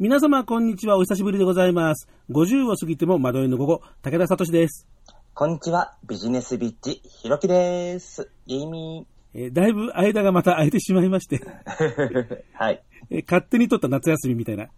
[0.00, 0.96] 皆様、こんにちは。
[0.96, 2.08] お久しぶりでございます。
[2.30, 4.86] 50を過ぎても惑いの午後、武田聡です。
[5.34, 8.30] こんにちは、ビジネスビッチ、ひろきです。
[8.46, 12.38] イーミえーだいぶ間がまた空いてしまいまして、ー。
[12.54, 12.84] はい。
[13.10, 14.68] えー勝手に取った夏休みみたいな。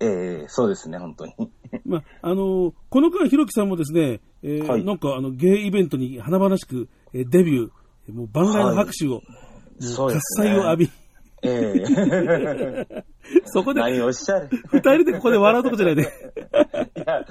[0.00, 1.34] えー、そうですね、本当に。
[1.84, 7.70] まあ、あのーこの間、ひろきさんもですね、えーはいなんか、あの、ゲイイベントに華々しく、えーデビュー、
[8.08, 9.22] えーもう万来の拍手を、もう
[10.10, 10.90] 喝采を浴び、
[11.42, 13.02] えー、
[13.46, 14.48] そこで、何をおっしゃる？
[14.72, 16.02] 二人でここで笑うとこじゃないで。
[16.96, 17.24] いや、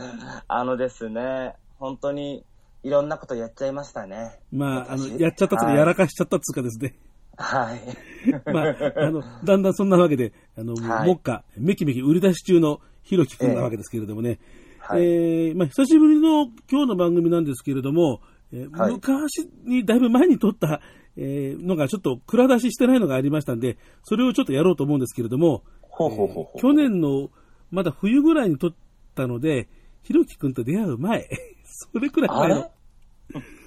[0.47, 2.43] あのですね、本当に
[2.83, 4.39] いろんなことやっちゃいましたね。
[4.51, 6.95] まあ、あの、私やっちゃったとか、はいやらかしちゃったっつうかですね。
[7.37, 7.81] はい。
[8.51, 14.39] まあ、あの、だんだんそんなわけで、あの、はい目下、めきめき売り出し中のひろきくんなわけですけれどもね。
[14.79, 20.81] はいえーまあ、久しぶりの今日の番組なんですけれども、えーはい昔に、だいぶ前に撮った、
[21.21, 26.59] えーのがちょっと蔵出ししてないのがありましたんで、それをちょっとやろうと思うんですけれども、ほうほうほうほう。
[26.59, 27.29] 去年の、
[27.71, 28.71] まだ冬ぐらいに撮っ
[29.15, 29.67] たので、
[30.01, 31.27] ひろきくんと出会う前、
[31.91, 32.71] それくらいあ前のれ、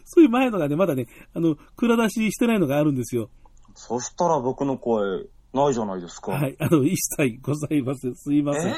[0.05, 3.29] そういう前のがね、まだね、あの、蔵出ししてないのがあるんですよ。
[3.75, 6.33] そしたら僕の声、ないじゃないですか。
[6.33, 8.15] はい、あの、一切ございません。
[8.17, 8.71] すいません。
[8.71, 8.77] えー、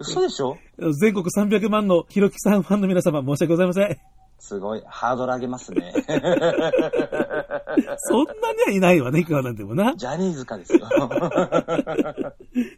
[0.00, 0.58] 嘘でしょ？
[1.00, 3.98] 全国300万のひろきさんファンの皆様、申し訳ございません。
[4.44, 5.92] すごい、ハードル上げますね。
[7.98, 9.94] そんなにはいないわね、いくらなんでもな。
[9.94, 10.80] ジャニーズかですよ。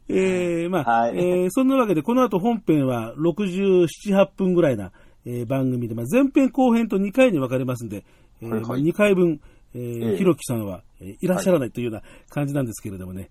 [0.09, 4.93] えー、まあ、はいえーそんなわけで、この後本編は67、8分ぐらいな、
[5.25, 8.05] えー番組で、まあ、前編後編と2回に分かれますんで、
[8.43, 9.41] えーはいはいまあ2回分、
[9.75, 13.31] えーええひろきさんは、えーいらっしゃらないというような感じなんですけれどもね。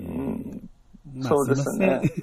[0.00, 0.68] えーうん
[1.14, 2.00] まあそうですね。
[2.04, 2.22] す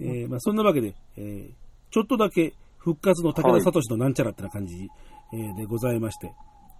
[0.02, 1.50] えーまあ、そんなわけで、えー
[1.92, 4.88] ちょっとだけ復活の武田聡のなんちゃらってな感じ、
[5.32, 6.34] えーでございまして、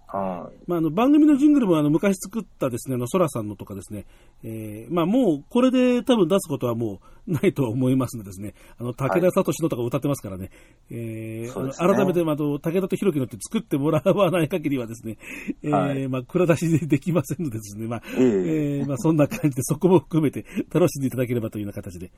[0.07, 0.63] はい。
[0.67, 4.05] まあ、あの番組のジングルもあの昔作ったですね、あの、ソラさんのとかですね、
[4.43, 10.51] えーまあもうこれで多分出すことはもうないとは思いますのでですね、あの、武田聡のとか歌ってますからね、
[10.91, 11.87] えーそうですね。
[11.95, 15.17] 改めて、まあ、あの武田と弘樹のって作ってもらわない限りはですね、
[15.63, 16.07] えーはい。
[16.09, 18.23] まあ、蔵出しでできませんのでですね、まあ、ええ。
[18.23, 22.11] えーまあ、そんな感じでそこも含めて楽しんでいただければというような形で、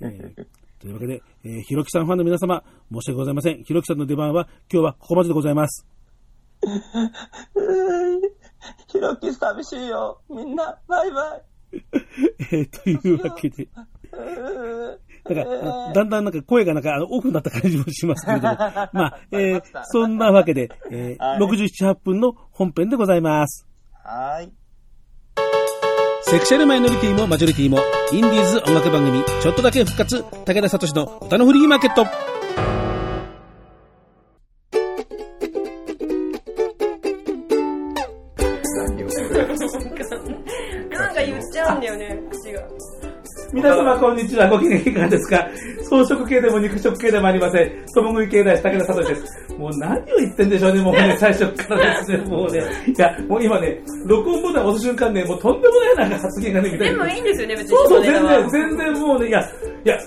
[0.00, 0.41] えー
[0.82, 3.62] というわけで、えー、ひろきさんファンの皆様、申し訳ございません。
[3.62, 5.86] ひろきさんの出番は今日はここまででございます。
[8.88, 10.20] ひろき寂しいよ。
[10.28, 11.42] みんな、バイバイ。
[12.52, 13.68] えーというわけで、
[15.30, 18.54] なんか、だんだんなんか声がなんかあのオフになった感じもしますけれども、
[18.92, 23.68] まあ、えーそんなわけで、えーはい67、8分の本編でございます。
[24.02, 24.61] はーい。
[26.32, 27.78] セクシャルマイノリティもマジョリティも、
[28.10, 32.04] インディーズ音楽番組、ちょっとだけ復活、武田聡の歌のフリーマーケット。
[32.04, 32.10] な
[41.12, 42.62] んか言っちゃうんだよね、口が。
[43.52, 45.46] 皆様こんにちは、ご機嫌いかがですか？
[45.82, 47.84] 草食系でも肉食系でもありません。
[47.94, 49.54] 共食い系男子武田聡です。
[49.58, 52.62] もう何を言ってんでしょうね、もうね、最初からですね、もうね。
[52.86, 57.04] いや、もう今ね、録音ボタン押す瞬間ね、もうとんでもないなんか発言がね、みたいでな。
[57.04, 57.76] もいいんですよね、別に。
[57.76, 59.42] そうそう、全然、全然もうね、いや、
[59.84, 59.98] いや、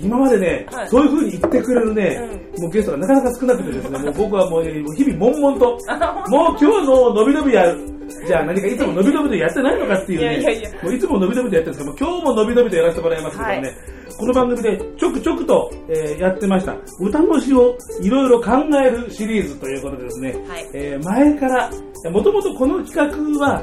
[0.00, 0.88] 今までね、はい。
[0.88, 2.20] そういう風に言ってくれるね、
[2.58, 7.78] もうゲストがなかなか少なくてですね、 もう僕はもう日々悶々と、もう今日の伸び伸びやる。
[8.26, 10.70] じゃあ何かいつも伸び伸びとやってないのかっていうね、いやいやいや。
[10.82, 18.50] もういつも伸び伸びとやってるんですけど、今日も伸び伸びとやらせてもらいますけどね、はいこの番組でちょくちょくと、えーやってました、歌の詩をいろいろ考
[18.84, 20.70] えるシリーズということでですね、はい。
[20.74, 21.70] えー前から、
[22.10, 22.94] もともとこの企
[23.38, 23.62] 画は、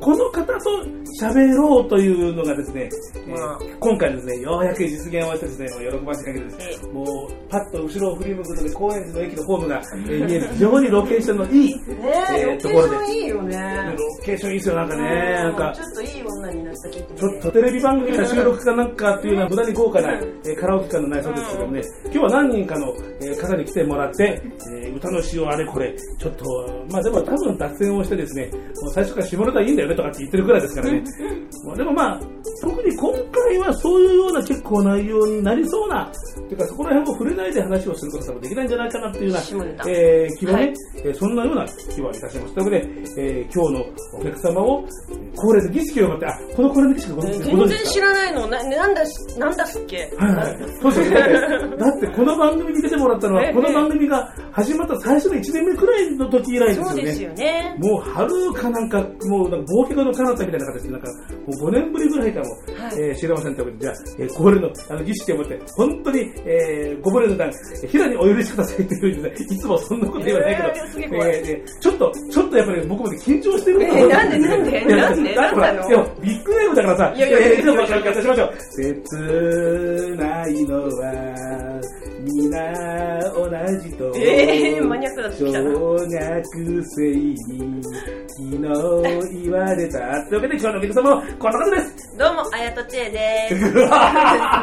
[0.00, 0.84] この方と
[1.22, 3.58] 喋ろうというのがですね、えーまあ。
[3.80, 6.58] 今回ですね、ようやく実現をしてですね、喜ばしい限りです。
[6.84, 7.06] えもう、
[7.48, 11.80] パッと後ろを振り向くので、高円寺の駅のホームが、 えー見える、非常にロケーションのいい、ね
[12.38, 13.94] えーところでいいよね。
[13.96, 24.40] ロケーションいいですよ、なんかね、なんかちょ、っといい女になった気分ちょっとテレビ番組の収録かなんかっていうのは無駄に豪華な、えーカラオケ感のないそうですけどもね、今日は何人かの、えー方に来てもらって、
[24.82, 26.44] えー歌の詩をあれこれ、ちょっと、
[26.90, 31.04] まあでも多分脱線をしてですね、もう最初から下ネタいいんだよねとかって言ってるくらいですからね。
[31.66, 32.20] まあでもまあ、
[32.62, 36.10] 特に今回はそういうような結構内容になりそうな、
[36.48, 42.54] ていうかそこら辺を触れないで話をすることもできないんじゃないかなっていうようなえー気はね、はいえーそんなような気はいたします。
[42.54, 42.88] ということで、
[43.18, 43.84] えー今日の
[44.14, 48.46] お客様を、えー恒例の儀式を持って、あ、この恒例の儀式ご存知ご全然存知らないの。
[48.48, 50.56] な、なんだし、なんだっけはいはい。
[50.82, 56.90] そうですよだって、この番組に出てもらったのは、ええこの番組が始まった最初の1年目くらいの時以来ですよね。
[56.90, 57.76] そうですよね。
[57.78, 61.08] もう、春かなんか、もう、なんか、忘却の彼方みたいな形で、なんか、
[61.46, 62.46] もう5年ぶりぐらいかも、
[62.84, 67.50] はいえー知りませんということで、じゃあ、えー、恒例の、あの、儀式を持って、本当に、えー、ご無礼の段、
[67.88, 78.54] 平にお許しくださいというふうにね、いつもそんなこと言わないけど、えーえーえーちょっと、ちょっとやっぱり僕もね緊張してるえーなんでなんでいやなんで なんでも、ビッグネームだからさ、いやいやいやえーちょっと紹介しましょう。
[78.76, 79.16] 切
[80.16, 81.80] ないのは、
[82.34, 82.72] 皆
[83.34, 84.12] 同じと。
[84.16, 85.62] えーマニアックな小学
[86.84, 87.52] 生に昨
[88.42, 89.98] 日言われた。
[90.28, 92.18] というわけで今日のお客様はこの方です。
[92.18, 93.60] どうも、あやとちえです。
[93.60, 93.90] すいま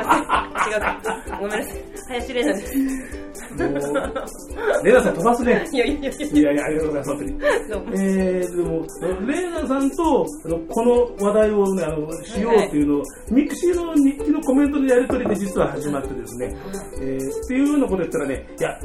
[0.04, 0.74] せん。
[0.74, 1.38] 違うか。
[1.40, 1.84] ごめんなさい。
[2.10, 3.24] 林玲奈です。
[3.54, 5.68] もう、レナさん飛ばすね。
[5.72, 8.02] いやいやいやいやいや、ありがとうございます、本当に。
[8.02, 8.86] えー、でも、
[9.28, 16.56] レイナさんとあのこの話題を、ね、あのしようっていうのを、mixi の日記のコメントのやり取りで実は始まってですね、
[17.02, 18.80] えーっていうようなこと言ったらね、いや、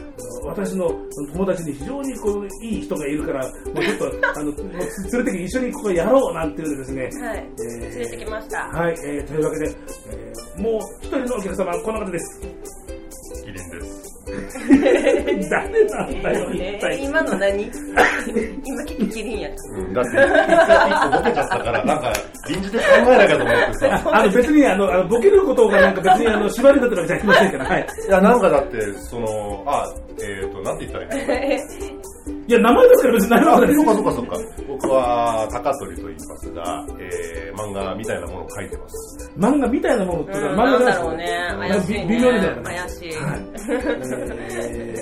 [0.44, 0.90] 私の
[1.32, 4.04] 友達に非常にこういい人がいるから、もうちょっと
[4.36, 7.38] あの連れてきて一緒にここやろうなんていうのでですね、はい。
[7.38, 8.58] えー連れてきました。
[8.68, 9.70] はい、えーというわけで、
[10.10, 12.40] えーもう一人のお客様はこの方です。
[13.44, 14.18] キリンです。
[15.50, 17.04] 誰なんだよ、一体。
[17.04, 17.64] 今の何？
[18.64, 22.12] 今結構キリンやっうん、だって、一個ボケちゃったから、なんか、
[22.48, 24.02] 臨時で考えなきゃと思ってさ。
[24.12, 27.86] あの別にあのあのボケることがなんか別にあの縛りだったわけじゃありませんから、はい。
[28.08, 29.86] いや、なんかだって、その、あ、
[30.20, 32.02] えっ、ー、と、なんて言ったらいいの
[32.48, 34.38] いや、名前ですから別に何もあ、ないそっかそっかそっか。
[34.68, 39.30] 僕は、高取と言いますが、えー、漫画みたいなものを描いてます。
[39.36, 41.24] 漫画みたいなものって漫画だろうな
[41.66, 41.74] いね。
[41.76, 42.06] 怪しいね。
[42.08, 42.62] 微妙にだよね。
[42.62, 43.12] 怪しい。
[43.12, 43.40] はい。
[44.40, 44.94] え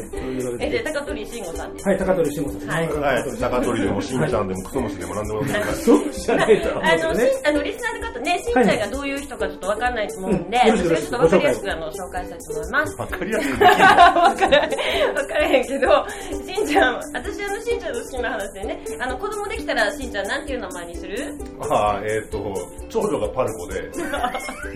[0.59, 0.83] え、で、で。
[0.83, 1.89] 高取慎吾さんです。
[1.89, 2.69] はい、高取慎吾さん。
[2.69, 5.85] はいはい、高取でも、しんちゃんでも、クソ虫でもなんでもないです。
[5.85, 7.13] そうじゃないと思うんあの、あ
[7.53, 12.97] のリスナーの方ね、しんちゃんがどういう人かちょっとわかんないと思うんで、うんよろしくそれちょっとわかりやすくあの紹介したいと思います。
[12.97, 13.67] わかりやすいできる。
[13.71, 16.07] わからへん、わからへんけど、
[16.45, 21.35] しんちゃん、私あのしんちゃんの好きな話でね、あの子供できたらしんちゃんなんていう名前にする？
[21.71, 22.55] あえっ、ー、と、
[22.89, 23.91] 長女がパルコで、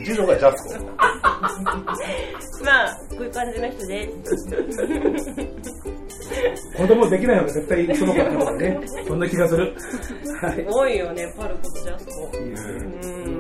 [0.05, 0.85] 次女がジャスコ。
[2.65, 4.49] まあ、こういう感じの人です。
[6.77, 8.81] 子供できないのが絶対その子だからね。
[9.07, 9.75] そんな気がする。
[10.41, 10.67] はい。
[10.69, 12.31] 多いよね、パルコとジャスコ。
[12.35, 13.40] うん、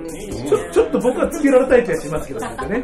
[0.50, 2.82] ちょちょっと僕はつけられたい気がしますけどなんかね。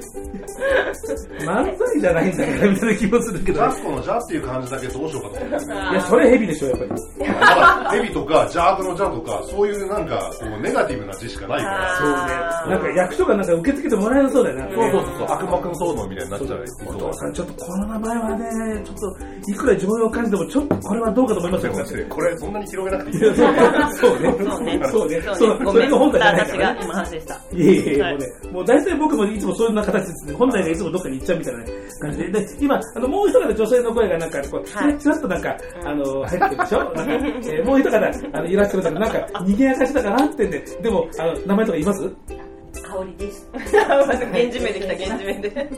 [1.40, 3.60] 漫才じゃないんだからみたいな気もするけど。
[3.60, 5.66] ジャスコのジャっていう感じだけどうしようかと思って。
[5.66, 6.90] いや、それヘビでしょ、やっぱり。
[7.26, 7.40] だか
[7.84, 12.08] らヘビとかジャークのジャとかそういうなんかこうネガティブな字しかないからそう
[12.70, 12.76] ね。
[12.76, 14.72] なんか役所がなんか受け付けてもらえなそうだよね。
[14.74, 22.06] そうそうそうそう悪魔くん騒動みたいになっちゃうお父さん、ちょっとこの名前はね、ちょっと、いくら常用感じても、ちょっとこれはどうかと思いますよ。
[22.08, 23.50] これそんなに広げなくていいいやそう
[24.20, 24.34] ね。
[24.38, 24.80] そうね。
[24.90, 25.22] そうね。
[25.22, 25.64] そそううね。
[25.64, 26.80] ごめん、それが本体じゃない私がからね。
[26.84, 27.40] 今反省した。
[27.56, 28.12] いえいえ、はい。
[28.14, 30.34] もうね、もう大体僕もいつもそういう形ですね。
[30.34, 31.64] 本体がいつもどっかに行っちゃうみたいな
[32.00, 32.30] 感じで。
[32.30, 34.92] で、今、あの、もう一方女性の声がなんか、こう、ちはい。
[34.92, 36.78] らちらっとなんか、あの、入ってるでしょ？
[36.78, 42.10] なんか、えーもう一方、あの、いらっしゃるんだけど、なんか、賑やかしだからってね、でも、あの、名前とか言います？
[42.98, 43.48] 香りです。
[43.52, 45.70] 源氏名できた、源氏名で。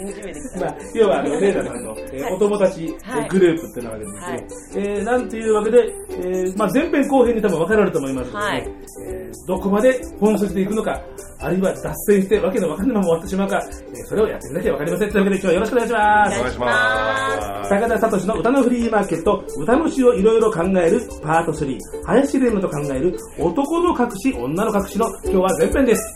[0.00, 0.60] 源氏名できた。
[0.60, 5.78] まあ、要は、あの、レイナさんの、えーはいお友達、はいえーグループっていうのがあるんですけど、えーなんていうわけで、
[6.10, 8.68] えーまあ、前編後編に多分分かれると思いますので、はい
[9.08, 11.00] えーどこまで本筋でいくのか、
[11.40, 15.10] あるいは脱線してわけのわかんないまま終わってしまうか、えーそれをやってみなきゃ分かりません。
[15.10, 16.38] というわけで今日はよろしくお願いします。
[16.38, 26.14] お願いします高田聡の歌のフリーマーケット、歌の詩をいろいろ考えるパート3、林玲奈と考える男の隠し、女の隠しの今日は前編です。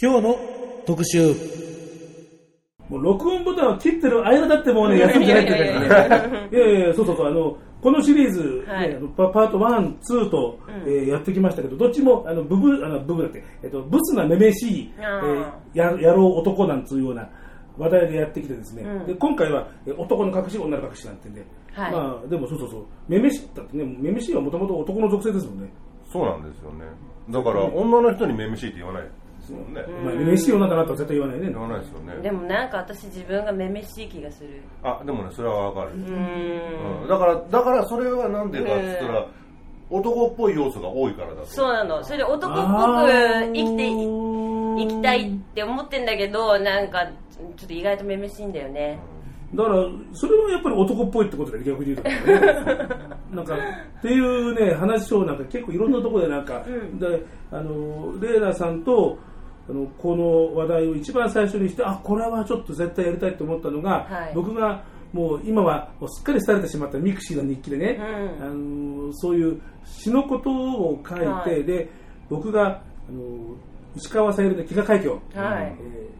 [0.00, 0.36] 今日の
[0.86, 1.34] 特集。
[2.88, 6.28] もう録音ボタンを切ってる間だってもうね、休んでないって言ってたから。
[6.28, 6.48] ね。
[6.52, 8.96] いやいやいや、そうそうそう、あの、このシリーズ、ねはい。
[8.96, 10.92] あのパパート1、2と、うん。
[10.92, 15.78] えーやってきましたけど、どっちも、あの、ブブ、あの、ブブだって、えっと、ブスなめめしい、えあー。
[15.78, 17.28] や野郎男なんつうような
[17.76, 19.06] 話題でやってきてですね、うん。
[19.06, 21.92] で今回はえー男の隠し、女の隠しなんてんで、はい。
[21.92, 25.70] まあ、でもそうそうそう、めめしだってね、めめしはもともと男の属性ですもんね。
[26.10, 26.84] そうなんですよね。
[27.30, 29.10] だから女の人にめめしいって言わないで
[29.44, 31.50] すもんね、まあ、めめしい女だなとは絶対言わないね。
[31.50, 32.22] 言わないですよね。
[32.22, 34.62] でもなんか私自分がめめしい気がする。
[34.82, 37.04] あでもねそれはわかる、うん。
[37.04, 37.08] ん。
[37.08, 39.26] だからだからそれはなんでかっつったら、
[39.90, 41.46] 男っぽい要素が多いからだと。
[41.46, 42.02] そうなの。
[42.04, 42.66] それで男っぽく
[43.08, 43.88] 生きて
[44.82, 47.06] いきたいって思ってんだけど、なんか、
[47.56, 48.98] ちょっと意外とめめしいんだよね。
[49.54, 52.22] だから、それはやっぱり男っぽいってことで逆に言うとね。
[53.32, 56.98] なんか、っていうね、話をなんか結構いろんなところでなんか、うん。
[56.98, 59.18] で、あの、レイナさんと、
[59.68, 64.32] あの、この話題を一番最初にして、あ、これはちょっと絶対やりたいと思ったのが、はい。
[64.34, 67.98] 僕がもう今はもうすっかり廃れてしまった mixi の日記でね、
[68.40, 68.44] うん。
[68.44, 68.48] あ
[69.08, 71.64] のそういう詩のことを書いて、はい。
[71.64, 71.88] で、
[72.28, 73.56] 僕が、あの
[73.96, 75.76] 石川さゆりの飢餓海峡、はい。
[75.80, 76.17] えー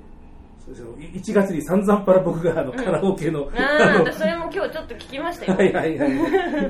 [0.75, 5.55] 1月に散々パラ僕があのカラオケの、 ああのあ、それも今日ちょっと聞きましたよ。
[5.57, 6.13] はいはいはい。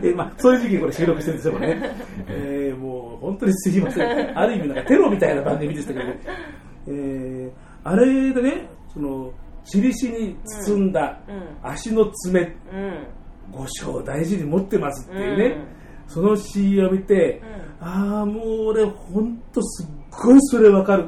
[0.03, 1.83] えまあ、そういう時期にこれ収録してるんですよ、ね。
[2.29, 4.39] えーもう本当にすいません。
[4.39, 6.21] ある意味なんかテロみたいな番組でしたけど、ね、
[6.87, 7.51] えー
[7.85, 9.33] あれでね、その、
[9.65, 10.37] チリシに
[10.67, 12.41] 包んだうん足の爪、
[12.73, 13.07] うん。
[13.51, 15.57] 五章大事に持ってますっていうね、
[16.07, 17.41] その CM を見て、
[17.81, 21.07] ああもう俺ほんとすっごいそれわかる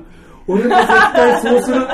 [0.51, 1.81] 俺も絶対そうする。
[1.81, 1.87] も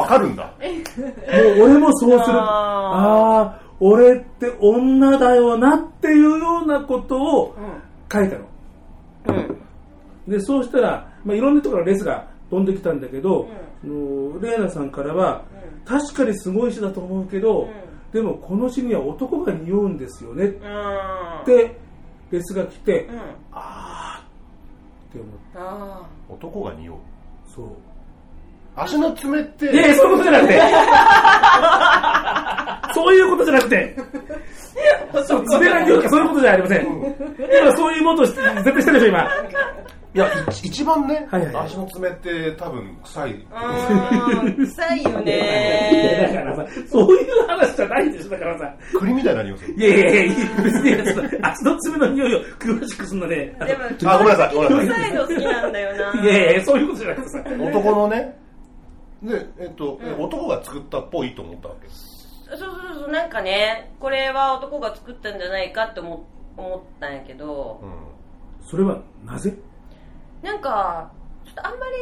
[0.00, 0.52] わかるんだ。
[0.60, 2.38] う俺もそうする。
[2.38, 7.56] あああ俺って女だよなっていうようなことを
[8.12, 8.44] 書いたの。
[9.28, 10.32] うん。
[10.32, 13.48] でそうしたら、まあ、いろんなところからレスが飛んできたんだけど、
[13.82, 15.44] あのレーナさんからは、
[15.86, 17.68] 確かにすごい詩だと思うけど、
[18.12, 20.46] でもこの詩には男が匂うんですよね。
[20.46, 21.44] っうん。
[21.46, 21.76] て
[22.30, 23.20] レスが来て、うん。
[23.52, 26.96] あーって思ってあ男が匂う。
[27.46, 27.66] そう
[28.82, 30.60] 足の爪って、いやいやそういうことじゃなくて
[32.94, 33.96] そういうことじゃなくて
[35.26, 39.28] そう爪が匂うかそういうことじゃありません今そういうものを絶対してるでしょ今
[40.12, 43.46] いや、一一番ね、はいはい足の爪って多分臭い。
[44.56, 49.74] 臭いよいやだねからさそういう話じゃないでしょだからさ栗みたいな匂いする。
[49.74, 50.34] いやいやいや、
[50.64, 53.36] 別に足の爪の匂いを詳しくすんのね。
[53.36, 53.52] で
[54.04, 57.38] もあ、ごめんなさい、ごめんなさ臭いの好きなんだよないやいやそういうことじゃなくてさ。
[57.38, 57.42] い。
[57.60, 58.36] 男のね、
[59.22, 61.86] で、えっと、え男が作ったっぽいと思ったわけ。
[61.86, 62.46] です。
[62.50, 67.80] そうそうそうなんかねこれは男が作ったんじゃないかって思思ったんやけど。
[67.82, 69.54] うそれはなぜ？
[70.42, 71.10] なんか
[71.44, 71.92] ちょっとあんまり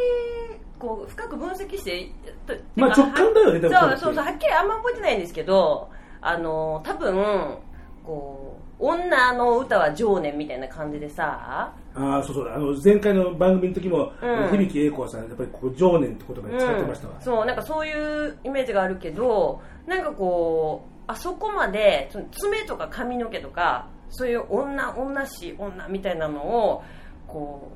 [0.78, 2.12] こう深く分析して
[2.46, 7.58] とまあてか直感だよねでもそうそうそうはっきりあんま覚えてないんですけどあの多分
[8.04, 11.72] こう女の歌は情念みたいな感じでさ。
[11.94, 14.68] ああ、そうそう、あの、前回の番組の時も、うん。
[14.68, 17.14] 響英子さん、やっぱりこう、情念って言葉で使ってましたわ。
[17.20, 26.82] そうなんかそういうイメージがあるけどなんかこうあそこまでその爪とか髪の毛とかそういう女女し女みたいなのを
[27.26, 27.72] こ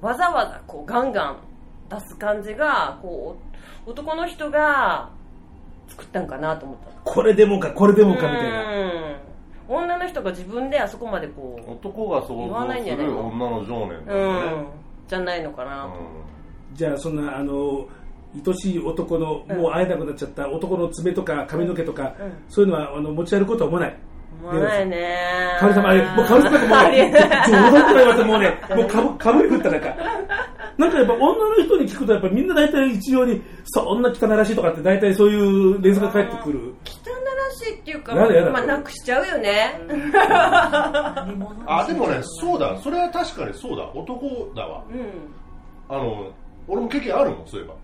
[0.00, 1.38] うわざわざこうガンガン
[1.88, 3.36] 出す感じがこ
[3.86, 5.10] う男の人が
[5.88, 6.84] 作ったんかなと思った。
[7.04, 9.18] これでもか、これでもか、みたいな。
[9.68, 14.52] うん女の人が自分であそこまでこん男が想言わないんじゃ像するないの女の情念う、だよね。
[14.52, 14.66] うん、
[15.08, 15.84] じゃないのかな。
[15.84, 15.90] と、
[16.74, 17.86] じゃあ、そんな、あの、
[18.44, 22.32] 愛しい男の、もう会えなくなっちゃった男の爪とか髪の毛とか、うん。
[22.48, 23.96] そういうのは、あの、持ち歩くことは思わない？
[24.50, 25.16] 思わないね
[25.60, 29.94] かおりさあれ、もうかおりさんなんかもう、 ありえない冗談とか言われてもうね、もうかぶ、かぶりくったなんか。
[30.76, 35.36] なんかやっぱ女の人に聞くとやっぱみんな大体一様に、そんな汚らしいとかって大体そうい
[35.76, 36.58] うレーズが返ってくる。
[36.84, 39.80] 汚らしいっていうか、やだやだまあ、なくしちゃうよね。
[41.66, 44.82] あ、でもね、そうだ、それは確かにそうだ、男だわ。
[44.90, 45.94] うん。
[45.96, 46.26] あの、
[46.66, 47.74] 俺も経験あるもん、そういえば。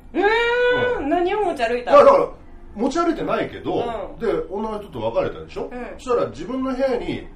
[0.99, 1.93] うーん、何を持ち歩いた？
[1.93, 2.27] いやだから
[2.75, 4.19] 持ち歩いてないけど、うん。
[4.19, 5.71] で女の人と別れたでしょ、ん。
[5.99, 7.27] そしたら自分の部屋に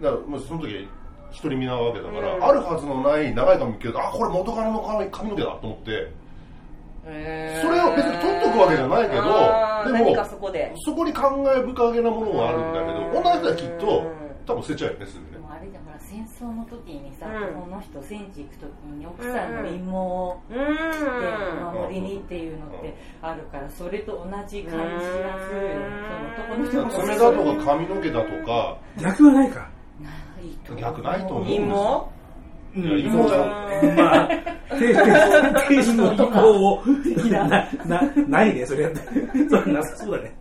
[0.00, 0.88] だからまあその時
[1.30, 2.44] 一人身なわけだから、うん。
[2.44, 6.12] あるはずのない長い髪の毛があこれ元カノの髪髪の毛だと思って
[7.06, 7.66] へー。
[7.66, 9.22] それを別に取っとくわけじゃないけど
[10.06, 10.72] でもそこで。
[10.76, 13.16] そこに感慨深げなものがあるんだけどうん。
[13.18, 14.04] 女の人はきっと
[14.46, 15.47] 多分捨てちゃうよねすぐね
[16.08, 17.62] 戦争の時にさ、うん。
[17.62, 21.68] この人戦地行く時に奥さんの陰謀をうでーん。
[21.68, 25.76] お守りにっていうのってあるからそれと同じ感じがするよ。
[26.48, 27.04] その男の人も。
[27.04, 28.78] 爪だとか髪の毛だとか。
[28.98, 29.70] 逆はないか。
[30.00, 30.10] な
[30.76, 31.44] い逆ないと思う。
[31.44, 32.06] 陰謀？
[32.06, 32.18] うん
[32.74, 33.96] いや芋じゃん。
[33.96, 34.28] まあ、
[34.70, 36.82] の陰謀を、
[37.30, 38.82] な、な、ないね、それ。
[38.84, 39.00] やって。
[39.48, 40.36] それなさそうだね。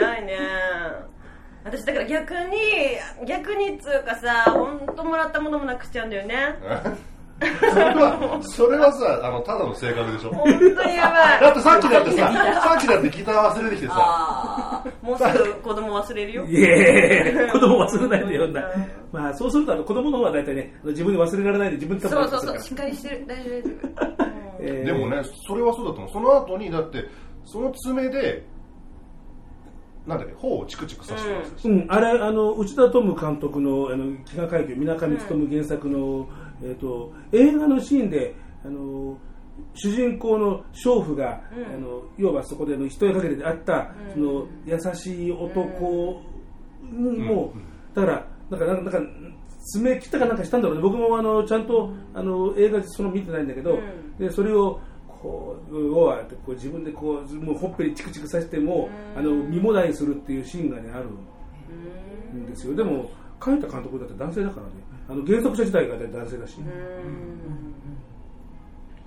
[0.00, 0.38] ないね。
[1.64, 2.56] 私だから逆に、
[3.26, 6.56] 逆にっつうかさ、本当もらったものもなくしちゃうんだよね。
[7.40, 11.40] それはそれはさあのただの性格でしょ本当にやばい。
[11.40, 16.44] だってさっきだってささっきだってギター忘れてきてさあもうすぐ子供忘れるよ。
[16.44, 18.62] いえ子供忘れないでよんだ。
[19.12, 23.24] まあ、そうすると、あの、子供の方は大体ね、自分で忘れられないで自分でそうそうそう、うしっかりしてる。
[23.26, 24.30] 大丈夫、大丈夫。
[24.62, 26.10] えーでもね、それはそうだと思う。
[26.12, 27.04] その後に、だって、
[27.44, 28.44] その爪で、
[30.10, 31.72] なんだっけ、頬をチクチクさせてますよ。
[31.72, 36.28] うん、あれ、あの、内田トム監督の、あの、飢餓海峡、水上勉原作の、
[36.62, 39.16] えっ、と、映画のシーンで、あの、
[39.74, 41.74] 主人公の娼婦が、うん。
[41.74, 46.22] あの、要はそこでの一重かけであった、その、優しい男
[46.82, 47.52] にも、
[47.94, 49.10] だから、なんか、なんか、なんか
[49.72, 50.82] 爪切ったかなんかしたんだろうね。
[50.82, 54.16] 僕も、あの、ちゃんと、あの、映画その見てないんだけど、うん。
[54.18, 54.80] で、それを、
[55.22, 61.06] こう、要は、こう自分でこう、もうほっぺにチクチクさせても、あの、身もだえするっていうシーンがね、ある。
[62.36, 62.74] んですよ。
[62.74, 63.10] でも
[63.44, 64.72] 書いた監督だって男性だからね。
[65.08, 66.58] あの原作者自体が男性だし、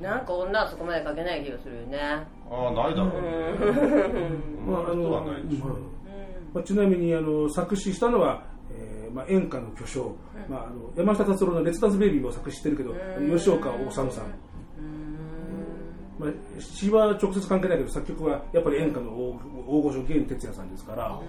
[0.01, 1.99] なんか女はそこまで書けない気がするよね。
[1.99, 3.21] ああ、ないだろう。
[3.21, 3.29] ね。
[4.67, 5.09] まああの。
[5.09, 5.21] まあ
[6.53, 10.15] まあちなみにあの作詞したのは、えーまあ、演歌の巨匠、
[10.47, 12.93] まあ、あの山下達郎の「レッツダンスベイビー」も作詞してるけど、
[13.35, 14.07] 吉岡治さん、
[16.23, 21.19] まあ、詩は直接関係ないけど作曲はやっぱり演歌の大御所源哲也さんですから。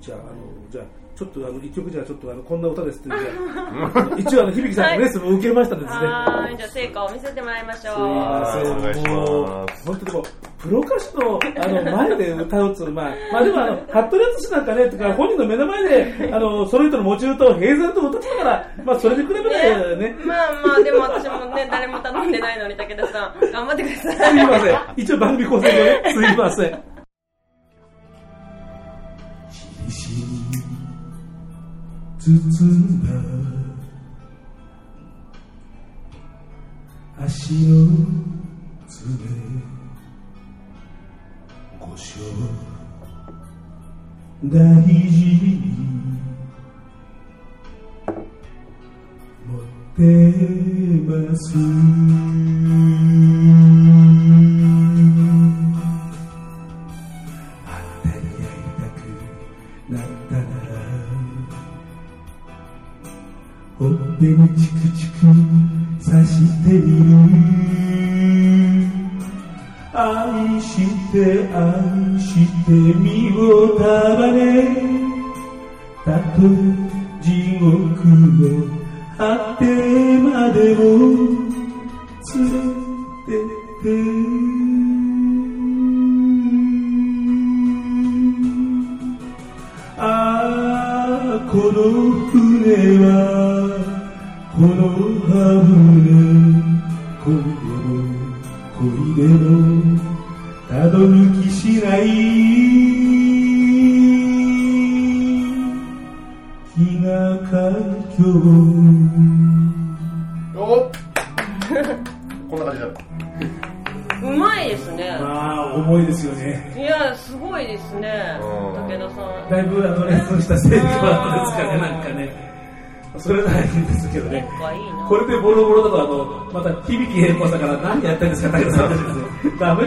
[0.00, 0.84] じゃああのじゃあ
[1.18, 3.08] ちょっとあの一曲じゃちょっとあのこんな歌ですって
[4.22, 6.06] 一応あの響さんのレッスンを受けましたのですね。
[6.06, 7.94] はい、じゃあ成果を見せてもらいましょう。
[7.96, 20.16] すいません、もう本当にこうプロ歌手のあの前で歌うっつうまあまあでもあの服部淳なんかねとか本人の目の前であのその人の持ち歌を平然と歌ってたからまあそれで比べないよね。
[20.24, 24.30] まあまあでも私もね誰も頼んでないのに武田さん頑張ってください。
[24.30, 26.97] すいません、一応番組構成で、ね、すいません。
[32.18, 33.12] 包んだ
[37.24, 37.86] 足の
[38.86, 39.06] 爪
[41.80, 42.24] 故障
[44.44, 44.50] 大
[44.84, 45.62] 事に
[49.46, 49.62] 持っ
[49.96, 50.02] て
[51.06, 51.87] ます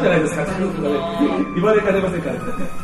[0.02, 0.96] じゃないですか、家族がね、
[1.56, 2.81] 言われかねませんから。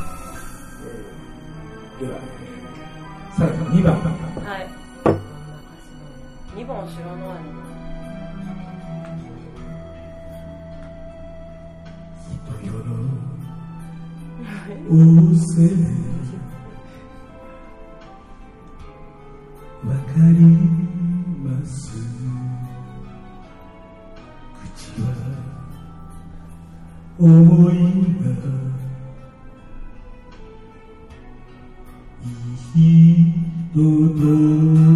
[33.78, 34.87] Tudo.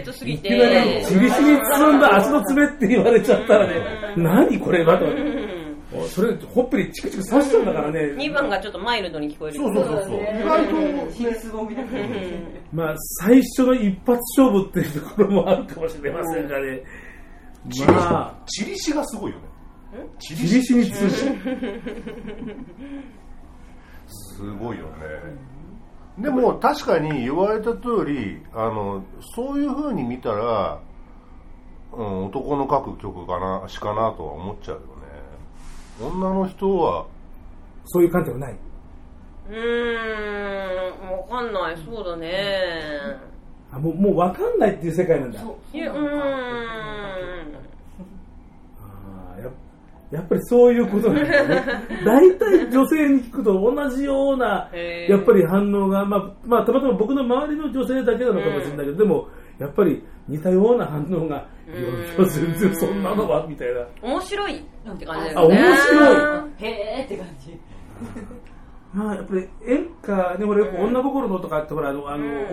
[0.00, 0.48] レートすぎて。
[0.48, 3.74] いり、しに包んだ足の爪って言われちゃったらね、
[4.16, 5.06] 何これだと。
[6.08, 8.00] それほっぺにチクチク刺したんだからね。
[8.14, 10.14] 2番がちょっとマイルドに聞こえるそうそうそうそう。
[10.20, 11.90] 意外とヒスゴみたいな
[12.72, 16.82] まあ最初の一発勝負っていうところもあるかもしれませんがね。
[17.88, 19.44] まあチリシがすごいよね。
[20.20, 21.16] チリシに通じ
[24.06, 24.90] すごいよね。
[26.20, 29.02] でも確かに言われた通りあの
[29.34, 30.80] そういう風に見たら、
[31.92, 34.86] うん、男の書く曲かなしかなとは思っちゃうよね。
[36.02, 37.06] 女の人は
[37.86, 38.56] そういう観点はない。
[39.50, 41.76] うーんわかんない。
[41.84, 42.30] そうだね。
[43.72, 45.40] あもうもう分かんないっていう世界なんだ。
[45.72, 47.60] いやうーん
[50.10, 51.64] やっぱりそういうことなんだね。
[52.04, 54.68] 大体女性に聞くと同じような
[55.08, 61.80] やっぱり反応が、まあまあ、たまたま僕の周りの女性だけなのかもしれないけど、でもやっぱり似たような反応が、い
[62.20, 63.72] や全然そんなのはみたい。
[63.72, 64.62] な面白いっ
[64.98, 66.12] て感じだあよね面白
[66.58, 67.60] へーって感じ。
[68.92, 72.02] まあ、やっぱり演歌で、ほら、よく女心のとかって、ほら、あの、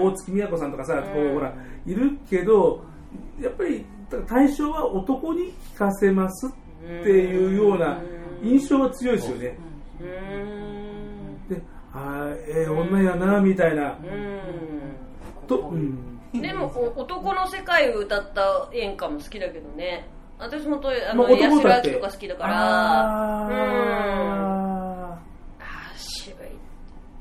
[0.03, 1.31] 大月みや子さんとかさ、こうん。
[1.31, 1.51] う、ほら、
[1.87, 2.81] いるけど、
[3.41, 3.83] やっぱり、
[4.27, 7.99] 対象は男に聞かせますっていうような
[8.41, 9.57] 印象が強いですよね。
[11.49, 11.61] で、
[11.93, 13.91] ああ、ええ女やな、みたいな。
[13.91, 13.97] う
[15.47, 16.19] と、うん。
[16.33, 20.07] んでもこう男の世界を歌った演歌も好きだけどね。
[20.39, 22.53] 私もとあのまあ男八とか好きだから。
[22.53, 22.57] うん。
[25.11, 25.19] あ
[25.59, 26.49] あー渋いっ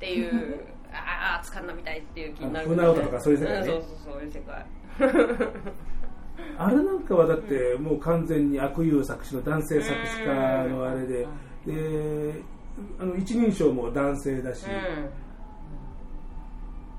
[0.01, 0.61] ていう。
[0.92, 3.61] ああ掴んだみたいっていう気になる、あ船歌とかそういう世界ね。
[3.61, 4.66] んそうそうそういう世界
[6.59, 11.27] ああれなんかはだって、もう完全に悪友作詞の男性作詞家のあれで、
[11.66, 12.42] で、
[12.99, 15.11] あの一人称も男性だし、うん。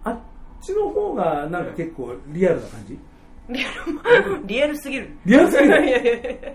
[0.03, 0.19] あっ
[0.61, 2.99] ちの方がなんか結構リアルな感じ？
[3.49, 5.09] リアル リアルすぎる。
[5.25, 6.53] リアルすぎる？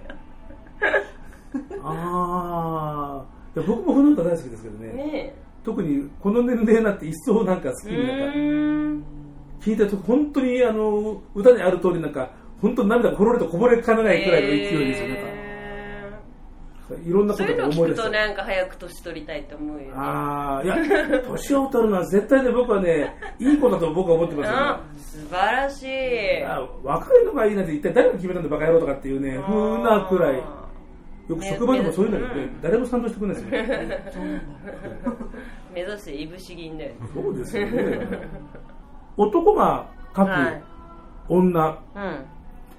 [1.84, 3.24] あ
[3.56, 4.92] あ僕も船歌大好きですけどね。
[4.92, 9.02] ね特にこの年齢になって一層なんか好きえになっ
[9.62, 9.66] た。
[9.70, 12.30] 聞いたと本当にあの歌にある通りなんか
[12.62, 15.32] 本当に涙がほろりとこぼれかねないくらいの勢いですよ、へなんか。
[17.04, 19.92] いろんなことーそういうのを聞くとなんか早く年取りたいと思うよね。
[19.96, 20.76] ああいや
[21.26, 24.98] 年を取るのは絶対ね僕はね いい子だと僕は思ってますよ、うん
[25.28, 26.44] 素晴らしい。
[26.44, 30.36] あ若いのがいいなんて一体誰が決めたんだバカ野郎とかっていうねふうなくらい。
[31.28, 33.48] よく職場でもそういうのにね誰も賛同してくれないで
[34.12, 34.24] すよ。
[34.24, 34.42] ね
[35.74, 36.92] 目指せいぶし銀だよ。
[37.14, 38.06] そうですよね。
[39.16, 40.62] 男が書くはい。
[41.28, 42.31] 女、うん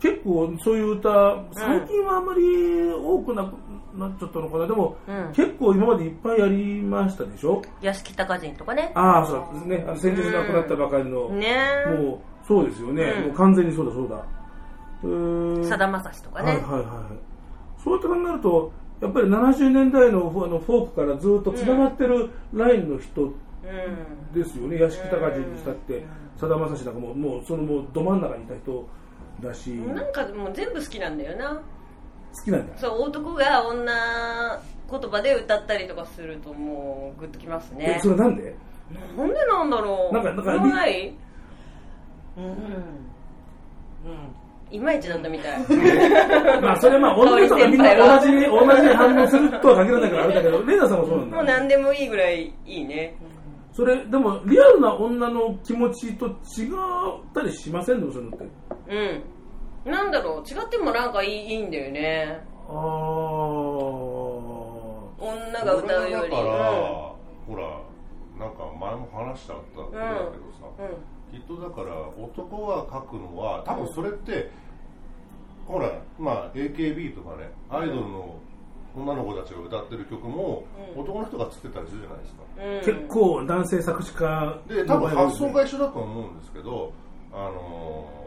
[0.03, 3.53] 結構そういう歌最近はあまり多くなく
[3.97, 4.67] なっちゃったのかな。
[4.67, 5.31] でも、うん。
[5.33, 7.61] 結構今までいっぱいやりましたでしょ？
[7.81, 8.91] 屋敷隆人とかね。
[8.95, 9.85] ああそうですね。
[9.87, 11.55] あの先日亡くなったばかりの、ね。
[11.87, 13.27] もうそうですよね、うん。
[13.27, 15.69] もう完全にそうだそうだ。
[15.69, 16.51] さだまさしとかね。
[16.51, 16.83] はいはいはい
[17.81, 23.33] そうやって考えるとやっぱり70年代のフォあのフォークからずっとつながってるラインの人うん。
[24.33, 26.03] ですよね、屋敷隆人にしたって。
[26.35, 28.85] さだまさしなんかももうそのもうど真ん中にいた人
[29.41, 29.69] だし。
[29.69, 31.61] なんかもう全部好きなんだよな。
[32.35, 32.77] 好きなんだ。
[32.77, 37.95] そう男が女言葉で歌ったりとかするともうグッときますね。
[37.97, 38.55] えそれなんで？
[39.17, 40.13] なんでなんだろう。
[40.13, 41.13] なんかなんかない？
[42.37, 42.45] うん。
[42.45, 42.53] うん。
[44.71, 45.59] いまいちだったみたい。
[46.61, 51.37] まあそれはまあ女の人がみんな同じに同じに反応するとは限らないからあれだけどレイナさんもそうなんだ。
[51.37, 53.15] もう何でもいいぐらいいいね
[53.73, 56.35] それでもリアルな女の気持ちと違っ
[57.33, 58.45] たりしませんでもそういうのって？
[59.85, 59.91] うん。
[59.91, 60.47] なんだろう。
[60.47, 62.45] 違ってもなんかいいいいんだよね。
[62.69, 62.73] ああ
[65.19, 66.31] 女が歌うより。
[66.31, 67.15] だから、
[67.47, 67.81] ほら
[68.37, 70.01] なんか前も話したことだけど
[70.59, 70.85] さ、うん。
[70.85, 70.93] うん。
[71.31, 74.51] きっとだから男が書くのは多分それって、
[75.65, 78.35] ほらまあ AKB とかねアイドルの
[78.95, 81.01] 女の子たちが歌ってる曲も、うん。
[81.01, 82.43] 男の人が作ってたりするじゃないですか、
[82.91, 82.97] うん。
[82.97, 86.93] 結構男性作詞家で多分発想が一緒だと思うんですけど、
[87.31, 88.23] あのー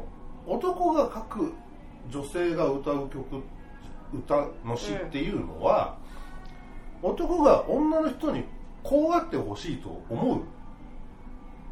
[0.47, 1.53] 男が書く
[2.09, 3.43] 女性が歌う曲
[4.15, 5.97] 歌の詩っていうのは、
[7.03, 8.45] 男が女の人に
[8.83, 10.37] こうあってほしいと思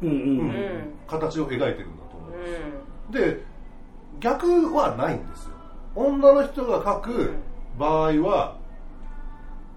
[0.01, 0.53] う、うんうんうん、ん。
[1.07, 2.31] 形を描いてるんだと思う、
[3.07, 3.11] うん。
[3.11, 3.43] で
[4.19, 5.51] 逆はないんですよ。
[5.95, 7.33] 女の人が書く
[7.79, 8.57] 場合は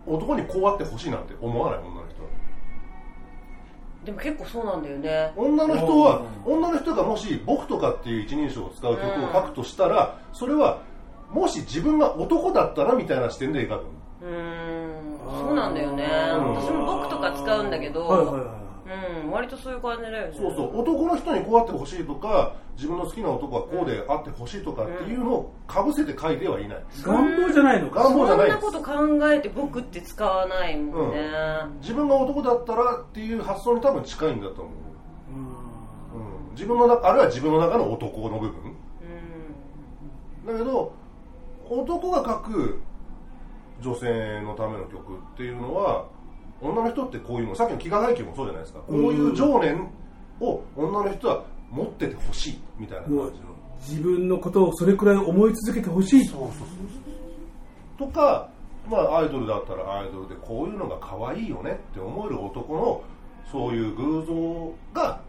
[0.08, 2.22] 男にこうあってほしいなんて思わない女の人。
[2.22, 2.28] は
[4.04, 5.32] でも結構そうなんだよね。
[5.36, 10.82] 女の人はう女の人がもし僕とかっていう一人称を使う曲を書くとしたらそれは
[11.30, 13.84] もし自分が男だったらみたいな視点で描く
[14.22, 15.18] うーん。
[15.28, 16.04] そうなんだよね。
[16.04, 16.54] うん。
[16.54, 18.57] 私も僕とか使うんだけど、はいはいはい
[19.28, 20.34] うん、うん割とそういう感じだよね。
[20.36, 20.80] そうそう。
[20.80, 28.04] 男の人にこうあってほしいとか自分の好きな男はこうであってほしいとかっていうのをかぶせて書いてはいない、願望じゃないのか。
[28.04, 31.30] 願望じゃないそんなこと考えて僕って使わないもんね、
[31.80, 34.74] 自分が男だったらっていう発想に多分近いんだと思う、
[36.14, 38.76] うん、自分の中あるいは自分の中の男の部分。
[40.46, 40.92] だけど
[41.68, 42.80] 男が書く
[43.82, 46.06] 女性のための曲っていうのは
[46.60, 49.88] 女の人ってこういうのさっきの飢餓配給もそうじゃないですか、こういう情念
[50.40, 53.30] を女の人は持っててほしいみたいな感じの。
[53.80, 56.24] 自分のことをそれくらい思い続けてほしい。
[56.24, 58.48] そうそうそうとか、
[58.90, 63.02] まあ、アイドルだったらアイドルでこういうのが可愛いよねって思える男の
[63.50, 65.20] そういう偶像が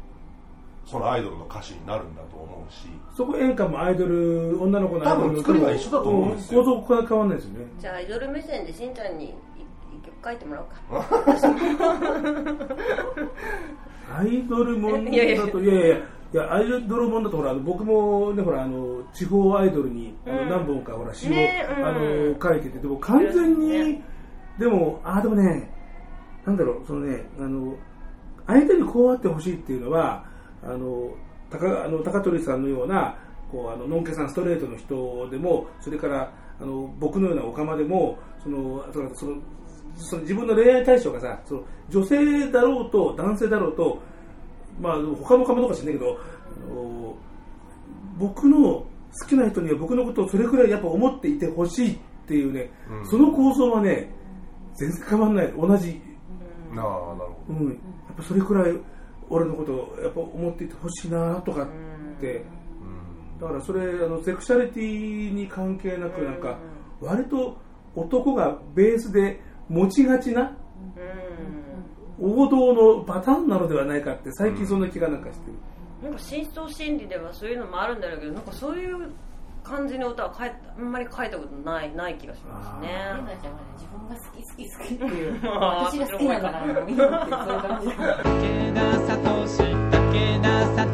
[0.85, 2.87] そのアイドルの歌詞になるんだと思うし。
[3.15, 6.63] そこ演歌もアイドル女の子のアイドルの多分作りは一緒だと思うんですよ。
[6.63, 7.65] 構造が変わんないですよね。
[7.79, 9.35] じゃあアイドル目線でしんちゃんに
[10.23, 11.08] 書いてもらおうか。
[14.17, 15.15] アイドルもんだと。
[15.15, 15.36] いやいや。
[15.36, 16.01] いやい
[16.32, 20.49] やアイドルもんだとほらあの僕もねほらあの地方アイドルにあのうん。
[20.49, 21.86] 何本かほら詩を、ねうん。
[21.86, 21.99] あの
[22.41, 24.03] 書いててでも完全に、ね
[24.60, 25.71] でもあでもね
[26.45, 27.75] なんだろうそのねあの
[28.45, 30.25] 相手にこうあってほしいっていうのは
[30.62, 31.12] あの
[31.49, 33.17] 高あの高取さんのような
[33.51, 39.38] こうあののんけさんストレートの人でもそれからあの僕のようなオカマでもそのあとその
[39.99, 44.01] その自分の恋愛対象がさその女性だろうと男性だろうと
[44.79, 46.19] まあ他のカマとか知んないけど
[46.69, 47.15] あの
[48.17, 48.85] 僕の
[49.19, 53.09] 好きな人には僕のことをそれくらいやっぱ思っていてほしいっていうね、うん。
[53.09, 54.13] その構造はね
[54.75, 55.53] 全然変わんない。
[55.57, 55.99] 同じ。
[56.73, 56.85] なあ
[57.15, 57.75] なるほうん、やっ
[58.15, 58.73] ぱそれくらい
[59.29, 61.67] 俺のことをやっぱ思っていてほしいなとかっ
[62.21, 62.45] て、
[63.39, 66.59] ど、だからそれあのセクシャリティに関係なくなんか
[67.01, 67.57] 割と
[67.95, 70.51] 男がベースで持ちがちな
[72.21, 75.58] 王道のパターンなのではないかって最近そんな気がなんかしてる、
[76.03, 76.13] なん。
[76.13, 79.10] か深層心理ではそういうのもあるんだろうけどなんかそういう
[79.63, 82.88] 感じの歌は書いたあんまり書いたことないない気がしますね。
[82.89, 85.39] レナちゃんはね自分が好き好き好きっていう。
[85.47, 87.95] 私が好きだからもういってそういう感じだ。
[87.95, 90.89] から武田聡武田聡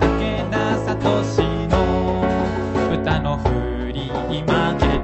[0.00, 5.00] 武田聡の歌の振り今切れ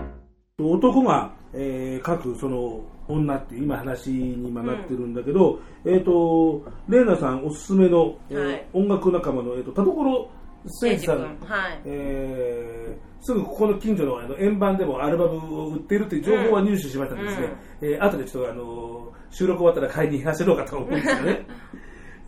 [0.67, 8.67] 男が、えー書くその女って今話に今なってるんだけど、えっ、とレイナさんおすすめの、えーはい。
[8.73, 10.31] 音楽仲間の、えー、と田所
[10.65, 11.81] 誠司さん、はい。
[11.85, 17.49] えーすぐここの近所のあの円盤でもアルバムを売ってるという情報は入手しましたんですね、
[17.81, 21.47] えー後でちょっとあの収録終わったら買いに走ろうかと思うんですよね、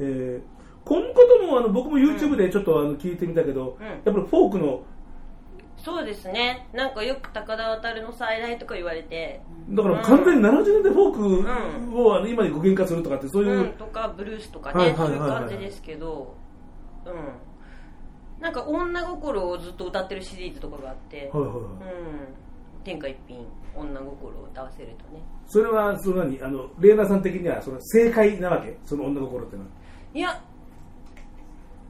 [0.00, 3.84] えーこの方もあの僕も YouTube でちょっとあの聞いてみたけど、うん。
[3.84, 4.84] やっぱりフォークの
[5.78, 6.68] そうですね。
[6.72, 9.40] なんかよく高田渡の再来とか言われて。
[9.70, 15.30] だから完全に70年代フォークをあの今に具現化するとかってそういう、うん、とかブルースとかね、はいはいそういうはい。
[15.30, 16.34] はい感じですけど、
[17.04, 21.58] うん、なんか女心をずっと歌ってるシリーズとかがあって、はいはいはい。
[21.58, 21.72] うん、
[22.82, 25.22] 天下一品女心を歌わせるとね。
[25.46, 26.42] それはその何？
[26.42, 28.76] あのレーナーさん的にはその正解なわけ？
[28.84, 29.68] その女心ってのは。
[30.14, 30.42] いや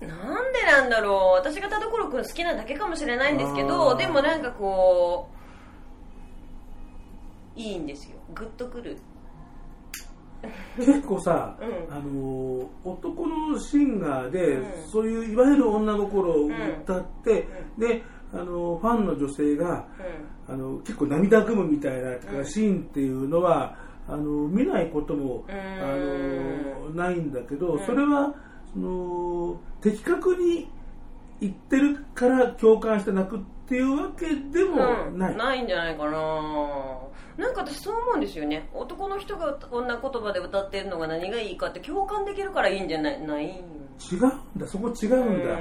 [0.01, 1.39] なんでなんだろう。
[1.39, 3.97] 私が田所君好きなだけかもしれないんですけあどー。
[3.97, 5.29] でもなんかこ
[7.57, 8.17] ういいんですよ。
[8.35, 8.99] グッとくる。
[10.77, 11.97] 結構さ、うん。
[11.97, 14.91] あの男のシンガーで、うん。
[14.93, 16.47] そういういわゆる女心を
[16.83, 18.03] 歌って、で
[18.35, 19.89] あのファンの女性が
[20.49, 22.47] うあの結構涙ぐむみたいなうん。
[22.47, 25.55] シーンっていうのはあの見ないこともうん。
[25.55, 27.87] あのないんだけど、うん。
[27.87, 28.35] それは
[28.75, 29.59] その
[29.91, 30.69] 的確に
[31.41, 35.19] 言ってるから共感して泣くっていうわけでもん。
[35.19, 35.37] ない。
[35.37, 36.99] ないんじゃないかな。
[37.37, 38.69] なんか私そう思うんですよね。
[38.73, 43.21] 男の人が女言葉で歌ってるのが何がいいかって共感できるからいいんじゃない？
[43.27, 43.47] ない。
[44.11, 44.67] 違うんだ。
[44.67, 45.59] そこ違うんだ、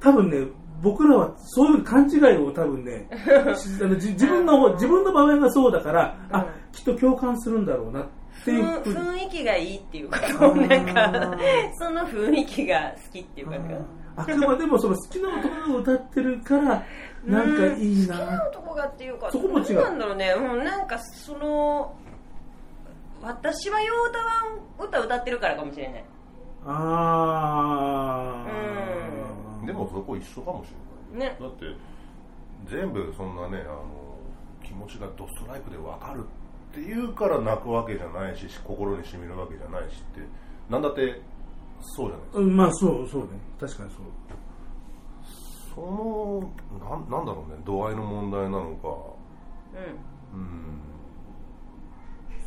[0.00, 0.46] 多分ね
[0.82, 3.08] 僕らはそういう勘違いを多分ね
[3.56, 6.46] しあのじ自分の自分の場合がそうだから、あうん。
[6.72, 8.10] きっと共感するんだろうなって
[8.44, 11.38] 雰囲気がいいっていうかなんか
[11.78, 13.56] その雰囲気が好きっていうか
[14.16, 16.84] あくまでもその好きな男が歌ってるから
[17.24, 19.82] なんかいいな、好きな男がっていうかそこも違う。
[19.82, 21.96] なんだろうね、うん、なんかその
[23.22, 24.24] 私はよう歌わ
[24.84, 26.04] ん歌歌ってるからかもしれない。
[26.66, 29.66] あー。
[29.66, 30.68] でもそこ一緒かもし
[31.14, 31.36] れないね。
[31.40, 31.64] だって
[32.70, 34.18] 全部そんなねあの
[34.62, 36.28] 気持ちがドストライクで分かるって
[36.80, 40.20] いうから泣くわけじゃないし心にしみるわけじゃないしって。
[40.70, 41.20] なんだって
[41.80, 42.38] そうじゃないですか。
[42.40, 43.28] うんまあそうそうね。
[43.60, 44.00] 確かにそう。
[45.74, 46.52] その
[46.88, 47.60] なんなんだろうね。
[47.64, 48.88] 度合いの問題なのか。
[50.34, 50.40] うん。
[50.40, 50.80] うん。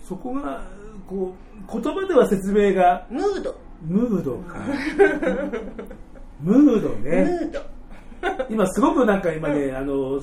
[0.04, 0.64] そこが
[1.08, 1.34] こ
[1.70, 3.06] う言葉では説明が。
[3.10, 3.56] ムード。
[3.82, 4.60] ムードか。
[6.42, 7.24] ムードムね。
[7.44, 7.78] ード。
[8.50, 10.20] 今すごくなんか今ね、あの、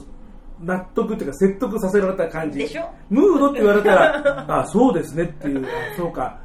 [0.64, 2.59] 納得っていうか説得させられた感じ。
[2.59, 2.88] でしょ？
[3.11, 6.40] ムードって言われたら、あ、そうですねっていう、あそうか。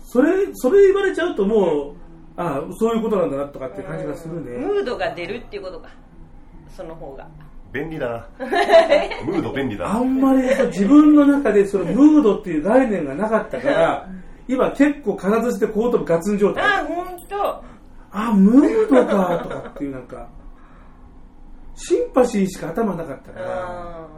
[0.00, 1.92] それ、それ言われちゃうともう、
[2.36, 4.58] あそういうことなんだなとかって感じがするね。
[4.64, 5.88] ムードが出るっていうことか
[6.68, 7.26] その方が
[7.72, 8.26] 便利だな。
[9.26, 9.96] ムード便利だな。
[9.96, 14.08] あんまり自分の中でそのムードっていう概念がなかったから、
[14.46, 16.64] 今結構金槌で後頭部ガツン状態。
[16.64, 17.62] あ本当
[18.10, 20.26] あ、ムードかとかっていうなんか、
[21.78, 24.08] シンパシーしか頭なかったから、あ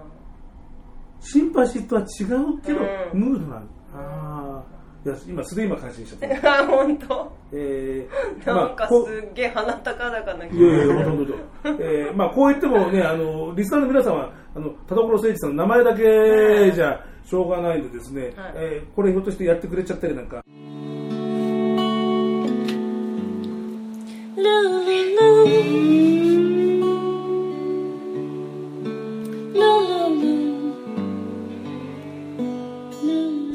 [1.21, 2.79] シンパシーとは違うけど、
[3.13, 3.73] うんムードなんだ。
[3.95, 4.81] ああ。
[5.03, 6.49] いや今すでに今感心しちゃった。
[6.49, 7.33] ー あ本当？
[7.53, 11.35] えー、なんかすっげえ鼻高々な気いやいや、ほとんど。
[11.65, 20.43] えー、まあ、こう言ってもね、あの、リスナーの皆さんは、あの、田所誠一さんの名前だけじゃ、しょうがないんでですね、はいえーこれひょっとしてやってくれちゃったりなんか、「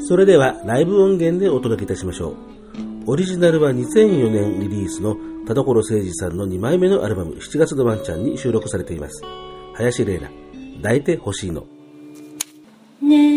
[0.08, 2.36] それではライブ音源でお届けいたしましょう。
[3.08, 5.16] オリジナルは2004年リリースの
[5.48, 9.24] 田所誠二さんの2枚目のアルバム7月のワンちゃんに収録されています。
[9.74, 10.32] 林玲奈、
[10.76, 11.66] 抱いてほしいの。
[13.02, 13.35] 寝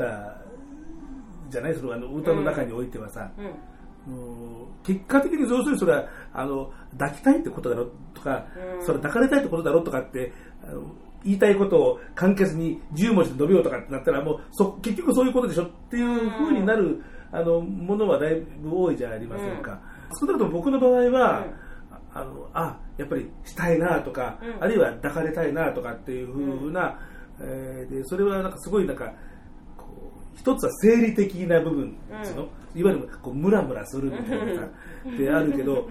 [0.00, 3.54] ターじゃないそのあの歌の中においてはさ、うん。
[4.82, 8.46] 結果的に要するにそれはあの抱きたいってことだろとか、
[8.78, 8.86] うん。
[8.86, 10.32] それ抱かれたいってことだろとかって
[11.24, 19.80] 言いたいことを簡潔に10文字で述べようとかってなったらもうそ結局そういうことでしょっていうふうになる、あのものはだいぶ多いじゃありませんか、
[20.18, 21.46] 少なくとも僕の場合は、
[22.12, 24.64] あのあやっぱりしたいなとか、うん。
[24.64, 26.98] あるいは抱かれたいなとかっていうふうな、
[27.40, 29.12] えーでそれはなんかすごいなんか
[30.40, 34.68] 一つは生理的な部分ですの、いわゆるこうムラムラするみたいなさ
[35.18, 35.86] であるけど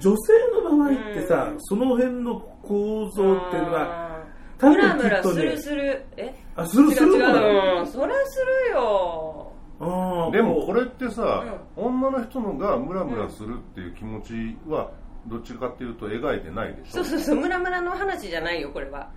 [0.00, 0.32] 女性
[0.62, 4.24] の場合ってさ、その辺の構造っていうのはあ
[4.56, 4.82] 多分ー。
[4.82, 6.04] ムラムラきっとねするする。
[6.16, 6.34] え？
[6.56, 7.86] あするする違うん。
[7.86, 9.52] それするよ。
[9.80, 10.30] あー。
[10.32, 11.44] でもこれってさ、
[11.76, 14.90] 女の人のがムラムラするっていう気持ちは
[15.26, 16.92] どっちかっていうと描いてないでしょ？
[16.92, 17.36] そうそうそう。
[17.36, 19.10] ムラムラの話じゃないよこれは。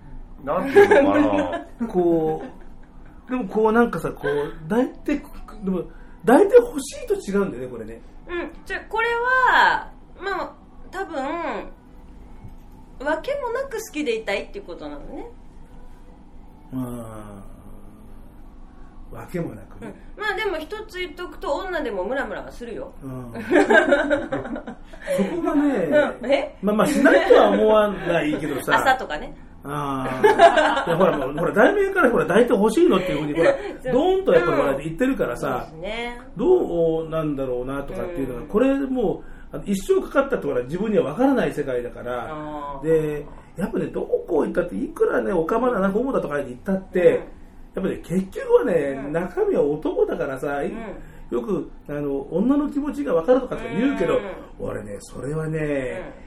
[0.44, 1.20] なんていうのか
[1.80, 1.86] な。
[1.88, 2.65] こう
[3.28, 5.82] でもこうなんかさこう抱いてでも
[6.24, 8.00] 抱いてほしいと違うんだよねこれね。
[8.28, 10.52] うんじゃあこれはまあ
[10.90, 11.18] 多分
[12.98, 15.26] わけもなく好きでいたいっていうことなのね、
[16.72, 16.98] うん。
[19.12, 19.88] わけもなくうん。
[19.88, 22.92] ね、まあでも一つ言っとくと女でもムラムラはするよ。
[23.02, 23.32] うん。
[23.34, 23.38] そ
[25.36, 25.90] こがね、
[26.22, 26.56] え？
[26.62, 28.76] まあまあしないとは思わないけどさ。
[28.76, 29.36] 朝とかね
[29.66, 30.96] ああ。
[30.96, 33.54] ほら、もうほら、題名からほら、抱いてほしいのっていうふうに、ほら、
[33.92, 38.46] ドーンとやっぱり言ってるからさす、ねどうなんだろうなとかっていうのが、うん。
[38.46, 39.22] これも
[39.54, 47.20] う、一生かかったってほら、自分には分からない世界だから、で、やっぱね、どこ行ったって、いくらね、おかまだな、ゴムだとかに行ったって、
[47.74, 49.12] やっぱり、ね、結局はね、うん。
[49.12, 50.72] 中身は男だからさ、ん。
[51.30, 54.22] よくあの女の気持ちが分かるとかって言うけど、うん。
[54.60, 56.25] 俺ね、それはね、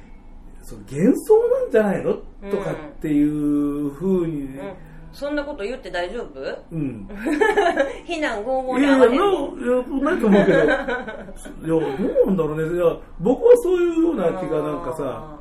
[0.69, 2.13] その幻想なんじゃないの？
[2.51, 4.73] とかっていうふうに、うん。
[5.11, 6.39] そんなこと言って大丈夫？
[6.71, 7.07] うん。
[8.05, 10.77] 非難合々いやいや、に合わへんなのいやないと思うけど、いや、
[11.65, 11.81] どう
[12.27, 12.75] なんだろうね。
[12.75, 15.37] いや、僕はそういうような気がなんかさ、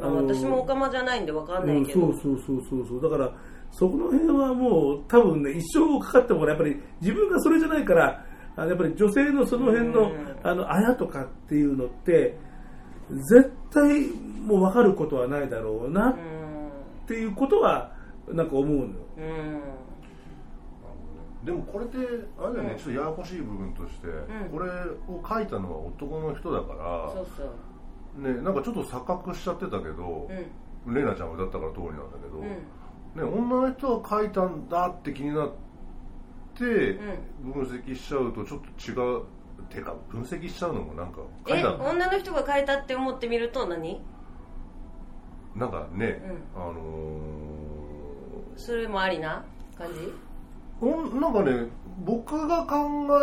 [0.00, 0.26] あー。
[0.26, 3.10] 私もオカマじゃないんでわかんなうん、いけど、そうそうそうそうそう。
[3.10, 3.32] だから、
[3.70, 8.24] そこの辺はもう、多分ね、一生かかってもやっぱり自分がそれじゃないから、
[8.56, 10.10] あのやっぱり女性のその辺の、うん。
[10.42, 12.36] あの、あやとかっていうのって、
[13.10, 14.08] 絶対
[14.46, 17.92] もう分かることはないだろうなっうんていうことは、
[18.28, 18.88] なんか思うのよ。
[19.18, 19.60] うん。
[21.44, 21.98] でもこれって
[22.40, 24.50] あれだよね、ちょっとややこしい部分として、ん。
[24.50, 24.68] これ
[25.08, 27.44] を書いたのは男の人だからそうそ
[28.18, 28.22] う。
[28.22, 30.28] ね、なんかちょっと錯覚しちゃってたけど、
[30.86, 30.94] うん。
[30.94, 32.44] レイナちゃんが歌ったから通りなんだけど、うん。
[32.44, 35.50] ね、女の人が書いたんだって気になっ
[36.54, 36.64] て
[37.42, 39.22] 分析しちゃうとちょっと違う
[39.68, 44.00] てか分析しちゃうのもなんかえた女の人が変えたって思ってみると何？
[45.54, 46.22] なんかね、
[46.54, 46.74] うあの
[48.56, 49.44] それもありな？
[49.76, 50.00] 感じ？
[50.00, 50.12] ー
[50.80, 51.68] おんなんかね
[52.04, 52.76] 僕が考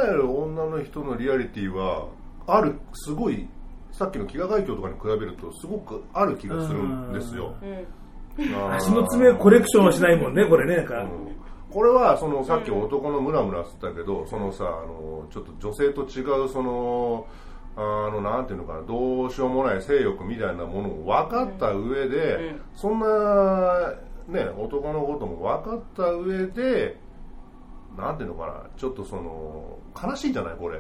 [0.04, 2.08] える女の人のリアリティは
[2.48, 3.48] あるすごい
[3.92, 7.56] さっきの飢餓海峡とかに比べるとすごくある気がするんですよ。
[7.62, 7.88] うん。
[8.74, 11.04] 足の爪コレクションはしないもんね、これね、なんか。
[11.04, 11.34] うん
[11.74, 17.26] これはそのさっき男のムラムラって言ったけど、そのさあのちょっと女性と違うその
[17.76, 17.80] あ
[18.12, 22.62] のなんていうのかなどうしようもない性欲みたいなものを分かった上で、うん。
[22.76, 23.94] そんな
[24.28, 27.00] ね男のことも分かった上で
[27.98, 30.80] なんていうのかなちょっとその悲しいじゃないこれ。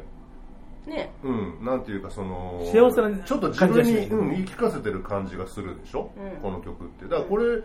[0.85, 1.11] ね。
[1.23, 6.41] うん、なんていうかその幸せなちょっと自分に、うん、言い聞かせてる感じがするでしょ、うん。
[6.41, 7.05] この曲って。
[7.05, 7.63] だからこれ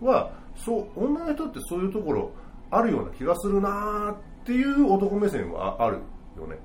[0.00, 2.30] はそう女の人ってそういうところ
[2.76, 5.98] あるような気がするなーっていう男目線はあある
[6.36, 6.58] よね。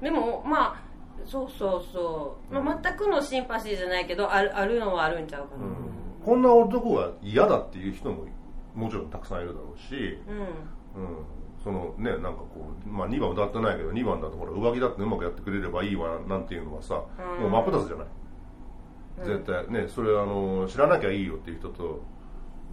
[0.00, 0.82] でもまあ
[1.24, 5.64] そうそうそう、まあ、全くのシンパシーじゃないけどあるあるのはあるんちゃうかな。
[6.24, 8.24] こんな男が嫌だっていう人も
[8.74, 11.24] もちろんたくさんいるだろうし、うん、うん、
[11.62, 17.02] そのねなんかこう、まあ、2番歌ってないけど2番だとほら上着だってうまくやってくれればいいわなんていうのはさ、
[17.38, 17.42] うん。
[17.42, 18.06] もう真っ二つじゃない、
[19.24, 22.02] 絶対ねそれあの知らなきゃいいよっていう人と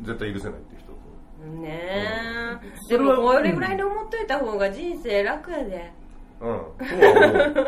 [0.01, 0.78] 絶対許せないっていう
[1.61, 5.91] ねえ、それはでもこれぐらいで思っといた方が人生楽やで。
[6.41, 6.59] うん。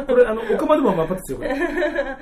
[0.08, 1.56] これ、あの、オカマでも真っですよ、これ。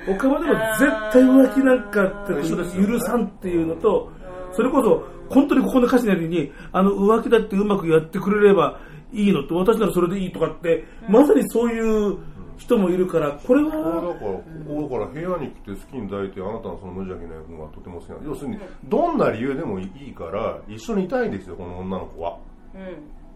[0.08, 4.10] オカマでも絶対浮気なんかって許さんっていうのと、
[4.52, 8.80] それこそ、本当にここの歌詞のように、あの、浮気だってうまくやってくれれば
[9.12, 12.18] いいのって、私ならそれでいいとかって、まさにそういう
[12.60, 18.16] 人もいるから、これこれだからは、ここだから部屋に来て好きに抱いてあなたのその無邪気な役がとても好きな。
[18.22, 22.38] 要するにどんな理由でもいいから一緒にいたいんですよこの女の子は。
[22.74, 22.80] うん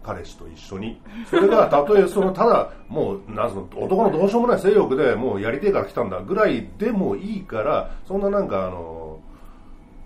[0.05, 1.01] 彼氏と一緒に。
[1.27, 9.19] それがたとえそのただもうなんその男のどうしようもない性欲でもうやりてえから来たんだぐらいでもいいからそんななんかあの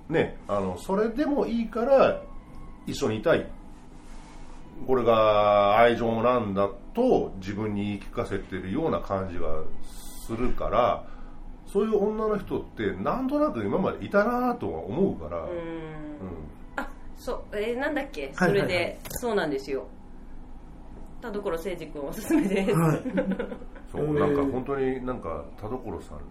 [0.07, 2.21] ねあのそれでもいいから
[2.87, 3.45] 一緒にいたい。
[4.87, 9.63] これが愛情なんだと自分に言い聞かせてるような感じが
[10.25, 11.05] するから
[11.65, 15.47] そういう女の人ってなんとなく今までいたなとは思うから、うん。
[15.47, 15.51] うん。
[16.75, 18.31] あそうえーなんだっけ？
[18.33, 18.69] そはいはいはい。
[18.69, 19.85] れで、そうなんですよ。
[21.21, 23.01] 田所誠司君おすすめです、はい。
[23.91, 26.23] そううんなんか本当になんか田所さんの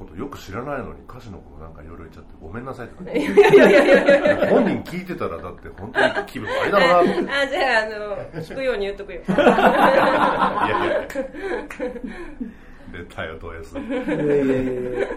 [0.00, 4.50] ことよく知らないのに歌詞のことなんかいろいろ言っちゃってごめんなさいって感じいやいやいやいやいや。
[4.50, 7.12] 本人聞いてたらだって本当に気分悪いだろうな。
[7.12, 9.20] ってあじゃああの聞くように言っとくよ。
[9.20, 9.40] いやい
[10.90, 11.06] や
[12.92, 15.08] 出たよド S いやいやいやいや。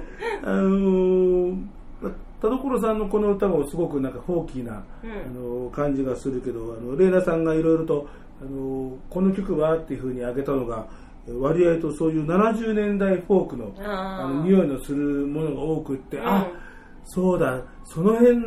[0.43, 1.57] あのー
[2.41, 5.11] 田所さんのこの歌もすごくなんかフォーキーな、うん。
[5.11, 8.07] あのー感じがするけどあのレイナさんがいろいろと、
[8.41, 10.85] あのーこの曲はっていうふうに挙げたのが
[11.27, 16.27] 割合とそういう70年代フォークのあの匂いのするものが多くって、うん。
[16.27, 16.47] あ
[17.05, 18.37] そうだその辺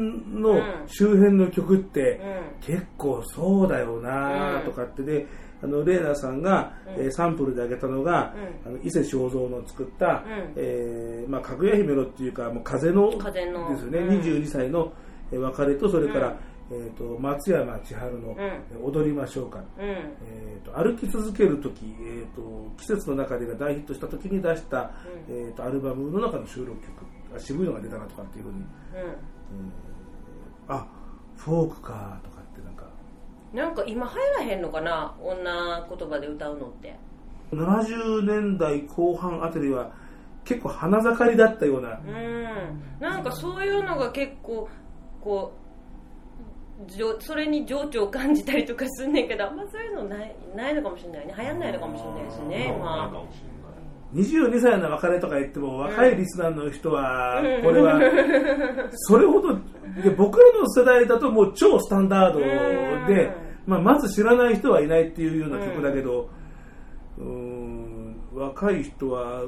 [0.40, 0.62] のうん。
[0.86, 2.20] 周辺の曲って、
[2.62, 2.74] うん。
[2.74, 5.26] 結構そうだよなとかってで、
[5.62, 7.04] あのレーナさんが、うん。
[7.04, 10.52] えーサンプルで挙げたのが、うあの伊勢正蔵の作った、うん。
[10.56, 13.70] えーまあ、かぐや姫のっていうかもう風の風の。
[13.70, 14.20] ですよね、うん。
[14.20, 14.92] 22歳の
[15.32, 16.36] えー別れとそれから、うん
[16.70, 18.36] えー、と松山千春の、
[18.82, 19.84] 踊りましょうか」うん。
[19.84, 24.90] えー、と歩き続ける時、えー、と季節の中でが大ヒットした時に出した、
[25.28, 25.34] うん。
[25.34, 26.90] えー、とアルバムの中の収録曲
[27.34, 28.64] あ渋いのが出たなとかっていうふうに、う
[30.68, 30.86] あ
[31.36, 32.84] フォークかとかってなんか。
[32.84, 35.14] んなんか今流行らへんのかな？
[35.20, 36.96] 女言葉で歌うのって。
[37.52, 39.92] 70年代後半あたりは
[40.44, 42.82] 結構花盛りだったような、うん。
[42.98, 44.68] なんかそういうのが結構
[45.20, 45.65] こう
[47.20, 51.34] それに情緒を感じたりとかすんねんけどあんまそういうのないないのかもしれないね。
[51.38, 53.56] 流行んないのかもしれないですねなんか今もし
[54.14, 58.00] 22歳の別れとか言っても若いリスナーの人はうんこれは
[58.92, 59.54] それほど
[60.02, 62.40] で僕らの世代だともう超スタンダード
[63.06, 63.30] で、
[63.66, 66.30] まあ、まず知らない人はいないっていうような曲だけど
[67.18, 69.44] うーん若い人は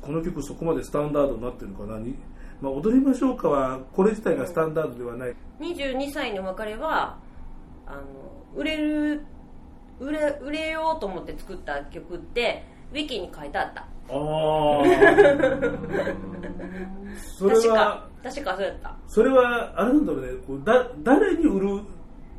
[0.00, 2.14] この曲そこまでスタンダードになってるかなに、
[2.60, 5.34] まあ、踊りましょうかはこれ自体がスタンダードではない。
[5.60, 7.18] 22歳の別れは
[7.86, 8.02] あの
[8.54, 9.22] 売れる
[9.98, 13.80] 売れ売れようと思って作った曲ってウィキに書いてあった。
[13.82, 14.16] ああ
[17.38, 18.96] それは確か確かそうやった。
[19.06, 20.32] それはあれなんだろうね。
[20.46, 21.80] こうだ誰に売る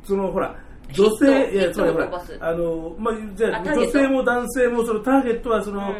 [0.04, 0.56] そのほら
[0.92, 2.10] 女性いやヒットつまりほら
[2.40, 5.94] あのまあじゃ女性も男性もそのターゲットはその、う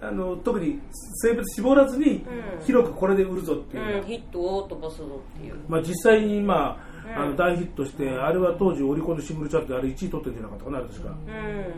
[0.00, 0.78] あの特に
[1.22, 2.16] 性別絞らずに、
[2.58, 2.64] うん。
[2.64, 5.04] 広くこれで売るぞっていう、うん、ヒットを飛ばすぞ
[5.36, 5.54] っていう。
[5.68, 6.78] まあ実際にま
[7.16, 11.12] あ、の大ヒットしてあれは当時オリコンのシングルチャートであれ1位取ってるんじゃなかったかな確か、う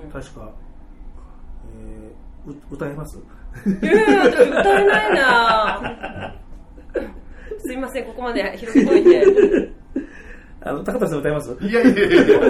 [0.08, 0.10] ん。
[0.10, 0.50] 確か、
[2.46, 3.18] えー、う歌えます？
[3.82, 4.42] いやいや歌
[4.80, 6.34] えないな。
[7.60, 9.72] すいませんここまで広げといて。
[10.60, 11.56] あの高田さん歌えます？
[11.60, 12.40] いやいやいやいや。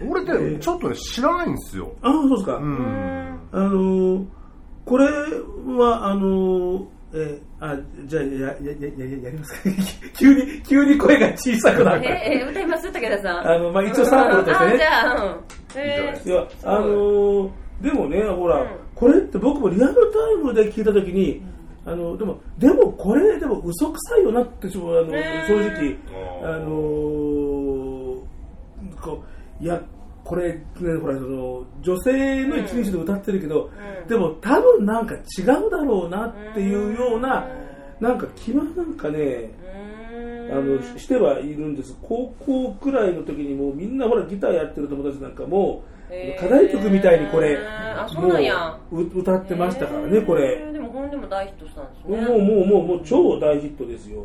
[0.08, 1.94] 俺ねちょっとね知らないんですよ。
[2.02, 4.24] ああそうですか、うんあのー
[4.84, 6.84] これは、あのー
[7.14, 8.48] えーあ、じゃあ、や、や、や、
[8.98, 9.70] や、やりますか？
[10.16, 12.04] 急に、急に声が小さくなる。
[12.04, 12.92] ええ歌います？
[12.92, 13.48] 武田さん。
[13.50, 14.72] あの、まあ、一応サンプルとしてね。
[14.74, 15.40] あじゃあうん。
[15.76, 17.50] えいや、あのー
[17.82, 18.68] でもね、ほら、うん。
[18.94, 20.00] これって僕もリアルタ
[20.32, 21.42] イムで聞いたときに、
[21.84, 25.96] あの、でも、でもこれ、でも嘘くさいよなって、ちょあの、ね正直、
[26.42, 28.20] あのー
[29.00, 29.22] こ
[29.60, 29.80] う、いや、
[30.26, 30.60] これ、ね、
[31.00, 33.70] ほら、その、女性の一日で歌ってるけど、
[34.02, 34.08] うん。
[34.08, 37.46] でも多分なんか違うだろうなっていうような、
[38.00, 39.52] なんか気はなんかね、
[40.50, 41.96] あのしてはいるんです。
[42.02, 46.40] 高校くらいの時にもうみんなほらギターやってる友達なんかもへー。
[46.40, 48.78] 課題曲みたいにこれあそうなんや。
[48.90, 50.64] もうう歌ってましたからねこえれ。
[50.70, 52.20] ーでも本でも大ヒットしたんですね。
[52.28, 54.24] もうもうもうもう超大ヒットですよ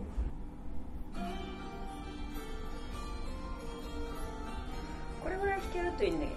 [5.91, 6.31] るといいんだけ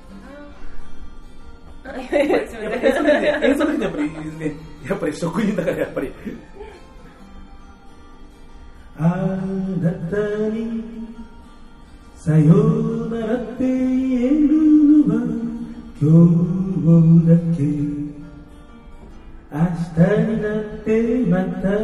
[1.85, 4.03] どなあいやいやすみまやっぱ演奏せん的にね演奏的にやっぱり
[4.39, 4.57] ね
[4.89, 6.13] やっぱり職人だからやっぱり
[8.97, 9.03] あ
[9.81, 10.17] なた
[10.51, 11.05] に
[12.17, 12.55] さよ
[13.11, 14.49] ならって言える
[15.09, 15.21] のは
[16.01, 16.11] 今
[16.81, 17.63] 日だけ
[19.53, 19.61] 明
[19.95, 20.91] 日になって
[21.27, 21.81] またあ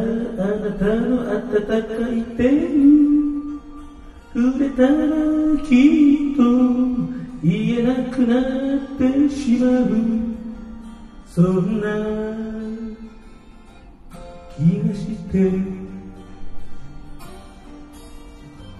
[0.57, 2.90] なたの温かい手に
[8.21, 9.87] くなってしまう
[11.27, 11.87] そんな
[14.55, 15.51] 気がして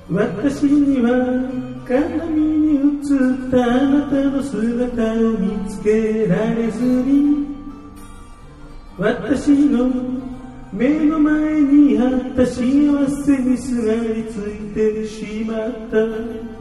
[0.09, 1.09] 私には
[1.87, 3.09] 鏡に映
[3.47, 7.47] ったあなたの姿を見つけられずに
[8.97, 9.89] 私の
[10.73, 12.55] 目の前にあった幸
[13.25, 16.60] せにすがりついてしまった。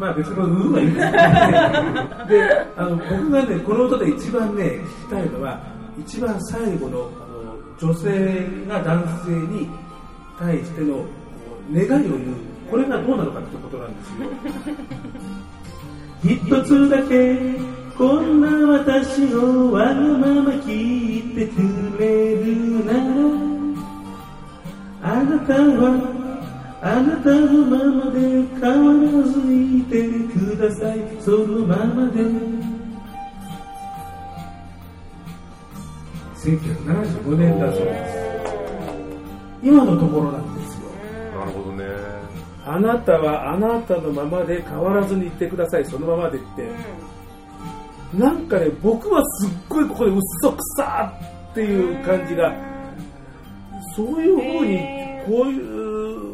[0.00, 1.20] まあ別の部分はいいん ですけどね
[2.28, 5.60] であの僕がねこの歌で一番ね聞きたいのは
[5.98, 9.68] 一番最後のあの女性が男性に
[10.38, 11.04] 対しての
[11.72, 12.50] 願いを言う。
[12.70, 14.26] これがどうなのかってことなんですよ。
[16.22, 17.36] 一つだけ
[17.98, 18.48] こんな
[18.78, 23.00] 私のわがまま聞いてくれるなら
[25.02, 26.19] あなたは
[26.82, 30.98] あなたのままで変わらずにいてください。
[31.20, 32.22] そのままで。
[36.36, 38.18] 1975年だそうです。
[39.62, 40.88] 今のところなんですよ。
[41.38, 41.84] なるほどね。
[42.64, 45.84] あなたはあなたのままで変わらずにいてください。
[45.84, 46.66] そのままでって。
[48.16, 51.12] なんかね僕はすっごいここで嘘くさ
[51.50, 52.54] っていう感じが。
[53.94, 54.78] そういうふうに
[55.26, 55.89] こういう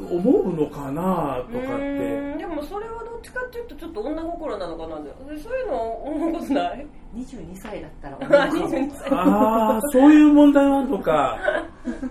[0.07, 1.85] 思うのかなとかって。
[1.85, 2.39] うん。
[2.39, 4.97] でもそれはどっちかっていうとちょっと女心なのかな。
[4.97, 9.11] ってそういうの思うことない？22歳だったら思うかも22歳。
[9.11, 11.39] ああそういう問題はあるのか。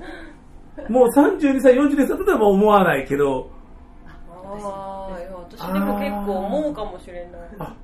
[0.90, 3.50] もう32歳42歳だったらもう思わないけど。
[4.08, 7.24] ああいや私でも結構思うかもしれない。
[7.60, 7.76] あ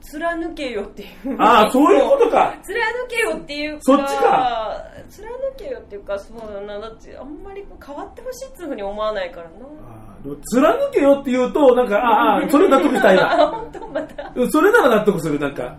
[0.00, 1.36] 貫けよっていう。
[1.38, 2.54] ああそういうことか。
[2.62, 2.74] 貫
[3.08, 4.84] けよっていうかそっちか。
[5.08, 6.78] 貫けよっていうかそうだな。
[6.78, 9.52] だってあんまり変わってほしいっていうふうに思わないからな。
[9.84, 14.32] あーでも貫けよって言うとなんかああそれ納得したいあな本当また。
[14.34, 15.76] うんそれなら納得するなんか。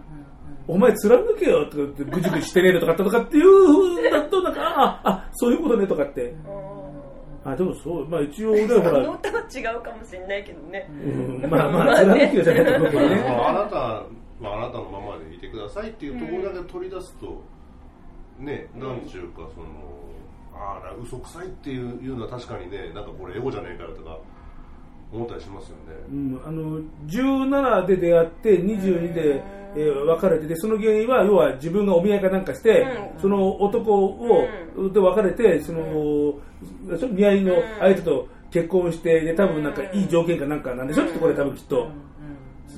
[0.67, 3.67] お前貫けよとか言ってぐじぐじしてねえとかとかっていう
[3.97, 6.33] 風だとなんかああそういうことねとかって
[7.43, 10.87] あでもそうまあ一応 俺はほら歌は違うかもしれないけどね。
[10.89, 13.23] うんまあまあ貫けよじゃないとね。
[13.27, 14.05] まああなたは
[14.41, 17.41] あなたのままでいてくださいっていうところだけ取り出すと、
[18.39, 19.67] ねなんちゅうかその
[20.53, 24.17] あら嘘くさいっていういうのは確かにねなんかこれエゴじゃねえかよとか
[25.13, 29.43] 思ったりしますよね、うん、あの17で出会って22で、
[29.75, 32.81] えー別れててその原因は要は自分がお見合いかなんかして、
[33.15, 33.21] うん。
[33.21, 34.47] その男を、
[34.91, 36.33] で別れてその、
[36.99, 41.89] その見合いの相手と結婚してで多分なんかいい条件かなんかなんでしょ、きっとこれ多分きっと、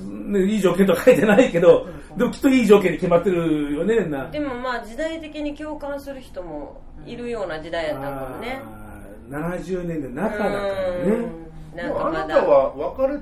[0.04, 4.30] ね、いい条件とは書いてないけどでもきっといい条件に決まってるよねな。
[4.30, 8.62] でもまあ時代的に共感する人もいるような時代やったかもね。
[8.64, 10.66] あー70年で中だからね。
[11.06, 11.43] うん
[11.74, 12.24] なんかまだ。
[12.24, 13.18] あなたは別れ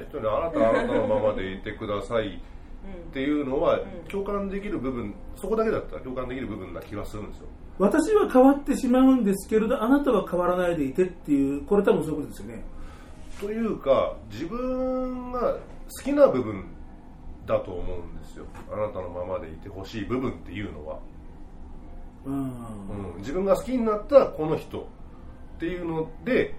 [0.00, 7.46] た人にあなたはあなたのままでいてくださいっていうのは共感できる部分そこだけだったら共感できる部分な気がするんですよ。
[7.78, 12.64] 私は変わってしまうんですけれどあなたは変わらないでいてっていうこれ多分そういうことですよね。
[13.40, 15.58] というか自分が好
[16.02, 16.64] きな部分
[17.46, 18.46] だと思うんですよ。
[18.72, 20.98] あなたのままでいてほしい部分っていうのは、
[22.24, 22.34] うん。
[22.34, 26.54] うん、自分が好きになったこの人っていうので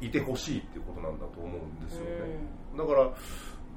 [0.00, 2.08] いてほしいっていうことなんだと思うんですよね、
[2.76, 3.10] だから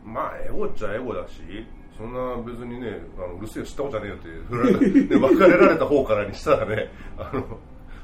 [0.04, 1.42] まあエゴっちゃエゴだし
[1.98, 7.60] そんな別にねあのうるせえよ知ったことじゃねえよって振られ別れられた方からにしたらねあの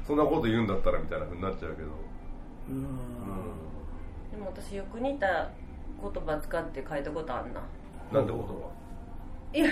[0.08, 1.88] そんなこと言うんだったらみたいなふうになっちゃうけど、
[2.70, 2.82] うん。
[4.30, 5.50] でも私よく似た
[6.00, 7.60] 言葉使って書いたことあんな。
[8.10, 8.70] なんてことは
[9.52, 9.68] いや、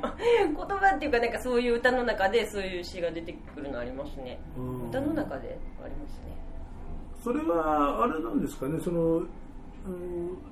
[0.00, 4.38] ま あ言葉っていうかなんかそういう歌の中でそういう詩が出てくるのありますね。
[4.56, 4.88] うん。
[4.90, 6.36] 歌の中でありますね
[7.22, 9.26] それはあれなんですかねその、うん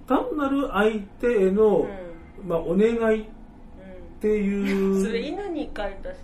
[0.07, 1.87] 単なる相手への、
[2.47, 3.25] まあ、お願いっ
[4.21, 5.05] ていう。
[5.05, 6.16] それ犬に書いた詩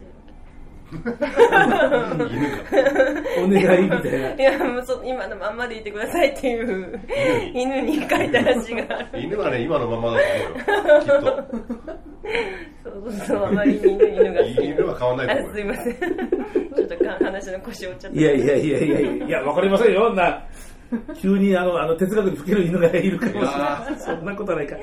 [3.38, 7.00] お願いみたいないやもうそ今のまんまでいてくださいっていう
[7.54, 7.84] 犬。
[7.84, 10.20] に書いたらしがある犬はね今のままだ
[11.04, 11.64] と思うよきっ
[12.82, 15.94] そうそうそうあまりに犬犬がと犬は変わんないと思うすいません。
[15.94, 18.18] ちょっとか話の腰折っちゃった。
[18.18, 20.44] いやいやいやいやいやいやわかりませんよな。
[21.20, 24.76] 急にあのあの哲学に吹ける犬がいるかもしれないそんなことはないか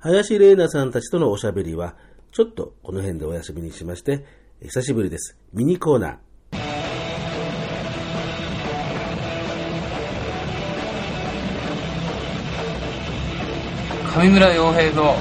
[0.00, 1.96] 林玲奈さんたちとのおしゃべりは、
[2.30, 4.24] ちょっとこの辺でお休みにしまして、
[4.62, 5.36] 久しぶりです。
[5.52, 6.16] ミニコーナー。
[14.20, 15.16] 上村洋平の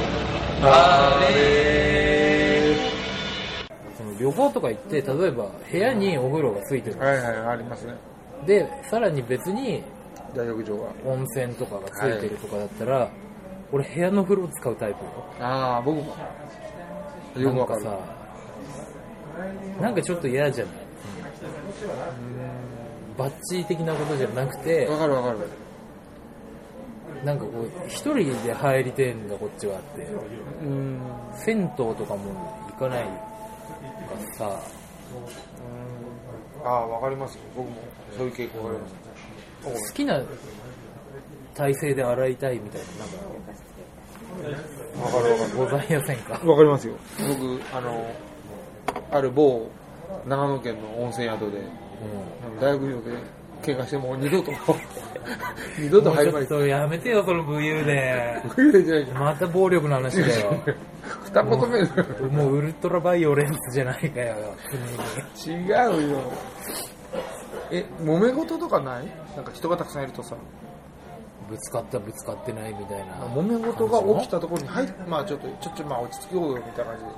[3.98, 7.00] その旅行とか行って、例えば部屋にお風呂がついてる。
[7.00, 7.96] はいはいありますね
[8.46, 9.82] で、さらに別に、
[10.36, 10.92] 大浴場が。
[11.04, 13.10] 温泉とかがついてるとかだったら、
[13.72, 15.12] 俺部屋の風呂使うタイプよ。
[15.40, 16.16] ああ、僕も。
[17.36, 17.84] よくわかる。
[17.84, 20.74] なんかさ、なんかちょっと嫌じゃない？
[23.18, 25.40] バッチリ的なことじゃなくて、わかるわかる。
[27.26, 30.04] なんかこう、一人で入りてんだ、こっちはって。
[30.62, 31.00] うん。
[31.34, 32.32] 銭湯とかも
[32.72, 33.10] 行かないか
[34.30, 34.62] らさ、
[36.64, 37.42] ああ、わかりますよ。
[37.56, 37.76] 僕も
[38.16, 38.96] そういう傾向があります。
[39.90, 40.22] 好きな
[41.58, 42.82] 体勢で洗いたいみたい
[44.44, 45.58] な、なんか、わかるわかる。
[45.58, 46.94] ございませんかわかりますよ。
[47.28, 48.06] 僕、あの、
[49.12, 49.70] ある某
[50.28, 51.62] 長野県の温泉宿で、
[52.62, 53.18] 大学場で
[53.64, 54.52] 喧嘩してもう二度と、
[55.80, 58.42] 二度と入るまいもうちょっとやめてよ、その武勇で。
[58.56, 60.54] 武勇伝じまた暴力の話だよ。
[61.26, 61.88] 二言目で
[62.32, 64.36] もうウルトラバイオレンスじゃないかよ、
[65.46, 66.20] 違うよ。
[67.72, 69.06] え、揉め事とかない？
[69.36, 70.36] なんか人がたくさんいるとさ、
[71.50, 73.14] ぶつかったぶつかってないみたいな。
[73.28, 77.12] 揉め事が起きたところに、はい、まあちょっと、ちょっとまあ落ち着こうよみたいな感じで。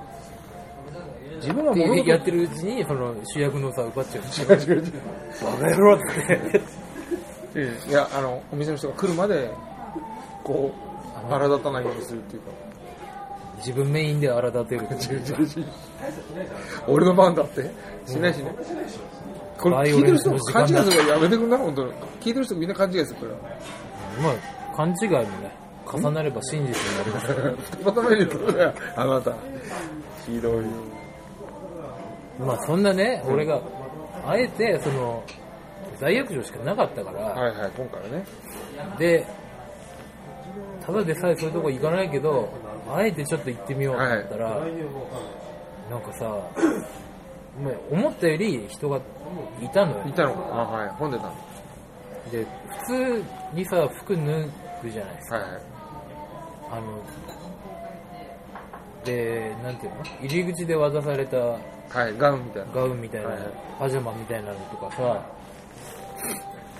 [1.36, 4.56] 自分は揉め事やってるうちに、その主役のさ、奪っちゃう。
[4.56, 4.92] 違う違う違う。
[5.42, 5.98] バカ野郎っ
[7.54, 7.88] て。
[7.88, 9.50] いや、あの、お店の人が来るまで、
[10.44, 12.50] こう、腹立たないようにするっていうか。
[13.58, 14.86] 自分メインで荒立てる。
[16.88, 17.70] 俺の番だって
[18.06, 18.54] しないしね。
[19.58, 21.92] これ聞いてる人も勘違いするからやめてくんな、本当に。
[22.20, 23.58] 聞いてる人みんな勘違いするから。
[24.22, 25.50] まあ、勘違いもね、
[25.86, 27.50] 重なれば真実になりますから。
[27.50, 29.34] 二言目に言うだよ、あなた。
[30.26, 30.62] ひどいよ。
[32.38, 33.60] まあそんなね、俺が、
[34.26, 35.22] あえて、その、
[36.00, 38.24] 大浴場しかなかったから、はいはい、今回はね。
[38.98, 39.26] で、
[40.84, 42.48] ただでさえそういうとこ行かないけど、
[42.88, 44.60] あえてちょっと行ってみようと思ったら、
[45.90, 48.98] なんかさ、もう思ったより人が
[49.60, 50.04] いたのよ。
[50.06, 51.34] いたのかあ、はい、混んでたの。
[52.30, 52.46] で、
[52.86, 54.22] 普通にさ、服脱
[54.82, 55.36] ぐじゃないですか。
[55.36, 55.62] はいはい。
[56.72, 56.82] あの、
[59.04, 60.04] で、なんていうの？
[60.22, 61.58] 入り口で渡された、は
[62.08, 62.72] い、ガウンみたいな。
[62.74, 63.48] ガウンみたいな、はいはい
[63.80, 65.24] パジャマみたいなのとかさ、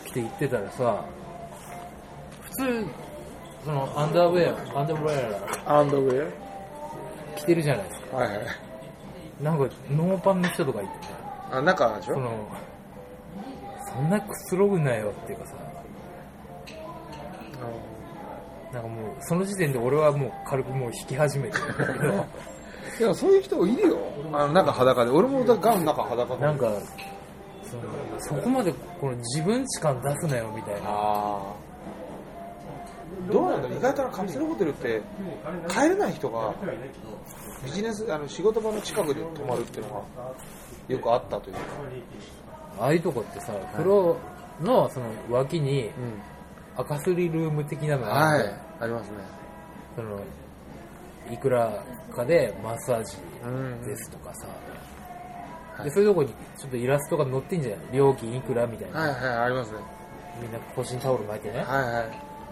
[0.05, 1.03] 着て行ってたらさ、
[2.43, 2.87] 普通、
[3.65, 6.31] その、アンダーウェア、アンダーウェアンドウェア
[7.39, 8.17] 着てるじゃないですか。
[8.19, 8.47] アはいはい。
[9.41, 10.97] なんか、ノーパンの人とかいてね、
[11.51, 12.15] あ、中でしょ？
[12.15, 12.49] その、
[13.93, 15.57] そんなくつろぐなよっていうかさ、
[18.73, 22.15] なんかもう、その時点で俺はもう軽くもう引き始めてるんだけど、
[23.01, 23.99] いや、そういう人いるよ。
[24.33, 25.11] あの、中裸で。
[25.11, 26.43] 俺もガウン中裸で。
[26.43, 26.71] なんか、
[27.63, 27.83] その
[28.19, 30.81] そこまでこの自分値感出すなよみたいな。
[30.87, 31.53] あ
[33.31, 35.03] どうなんだろう意外とカプセルホテルって
[35.69, 36.55] 帰れない人が
[37.65, 40.33] ビジネスあの仕事場の近くで泊まるっていうのが
[40.89, 41.61] よくあったというか、
[42.81, 44.17] ああいうとこってさ、風呂
[44.61, 45.91] のその脇に
[46.77, 48.55] 赤すりルーム的なのがあって、はい。
[48.81, 49.17] ありますね。
[49.97, 50.21] その
[51.31, 53.17] いくらかでマッサージ
[53.87, 56.29] ですとかさ、でそういうとこに
[56.59, 57.87] ちょっとイラストが載ってんじゃない？
[57.93, 59.79] 料金いくらみたいな、はいはいありますね。
[60.43, 62.03] みんな腰にタオル巻いてね、はいは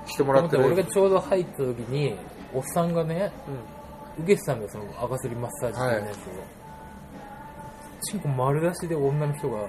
[0.06, 0.10] い。
[0.10, 0.64] してもらってる。
[0.64, 2.14] 俺がちょうど入った時に
[2.52, 3.32] おっさんがね、
[4.18, 6.20] 受けてたんだよその赤すりマッサージ的なやつを、
[8.02, 9.66] チンコ丸出しで女の人が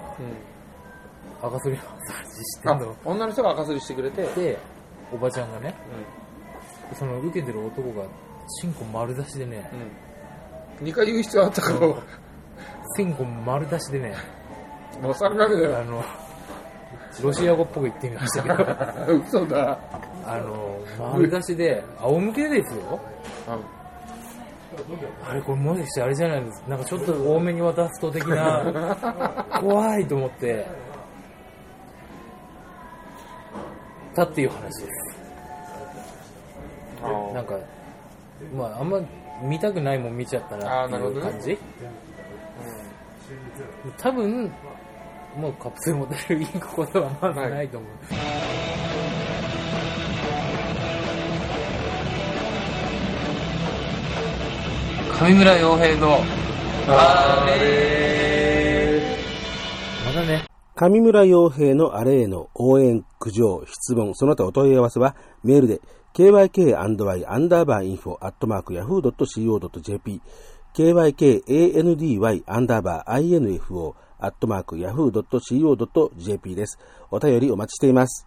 [1.41, 2.95] 赤すりマッサージしてあんの。
[3.05, 4.23] 女の人が赤すりしてくれて。
[4.23, 4.59] で
[5.11, 5.73] おばちゃんがね、
[6.93, 8.05] その受けてる男が
[8.61, 9.67] チンコ丸出しでね、
[10.83, 11.79] 2回言う必要あったから
[12.95, 14.13] チンコ丸出しでね
[15.01, 16.03] もうそれだけだよあの
[17.23, 19.17] ロシア語っぽく言ってみましたけど。
[19.25, 19.79] 嘘だ。
[20.25, 22.99] あの丸出しで仰向けですよ
[25.27, 30.89] あれこれもしかしてあれじゃないですなんかちょっと多めに渡すと的な 怖いと思って。
[34.19, 35.19] たっていう話です。
[37.33, 37.57] なんか
[38.53, 38.99] まああんま
[39.41, 41.57] 見たくないもん見ちゃったなっていう感じ、
[43.97, 44.51] 多分
[45.37, 47.89] もうカプセルモデル行くことはまずないと思う、
[55.19, 56.19] 上村洋平の
[56.87, 56.95] ま
[60.13, 60.45] だね。
[60.75, 65.81] 上村洋平のあれへの応援、苦情、質問、その他お問い合わせはメールで
[66.13, 66.95] kyk&y アン
[67.49, 70.21] ダーバーインフォアットマーク yahoo.co.jp
[70.73, 76.79] kykandy アンダーバー info アットマーク yahoo.co.jp です。
[77.11, 78.25] お便りお待ちしています。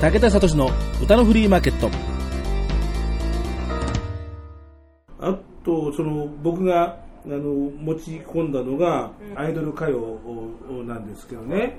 [0.00, 0.70] 武田聡の
[1.02, 2.15] 歌のフリーマーケット。
[5.20, 9.38] あと、その、僕が、あの持ち込んだのがうん。
[9.38, 10.18] アイドル歌謡
[10.86, 11.76] なんですけどね、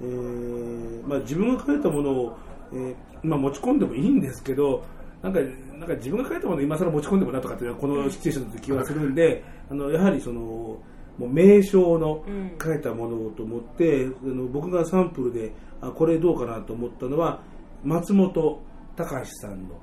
[0.00, 2.38] えーまあ、自分が書いたものを、
[2.72, 4.84] えーまあ、持ち込んでもいいんですけど
[5.22, 5.40] なんか
[5.78, 10.80] なんか自分が書いたものを今更持ち込んでもなとかってこのシチュエーションだと気がするんであのやはりそのも
[11.20, 12.24] う名称の
[12.62, 17.40] 書いたものをと思って、あの僕がサンプルであこれどうかなと思ったのは
[17.84, 18.60] 松本
[18.96, 19.80] 隆さんの、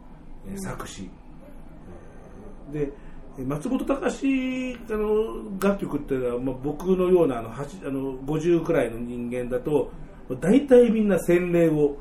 [0.47, 2.91] えー作詞、でえー
[3.37, 9.91] 松本隆あの楽曲っていうのは、まあ、僕のようなあの8あの50くらいの人間だと
[10.41, 11.97] 大体みんな洗礼を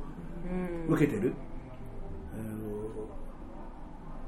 [0.88, 1.32] 受けてる、
[2.32, 3.08] あの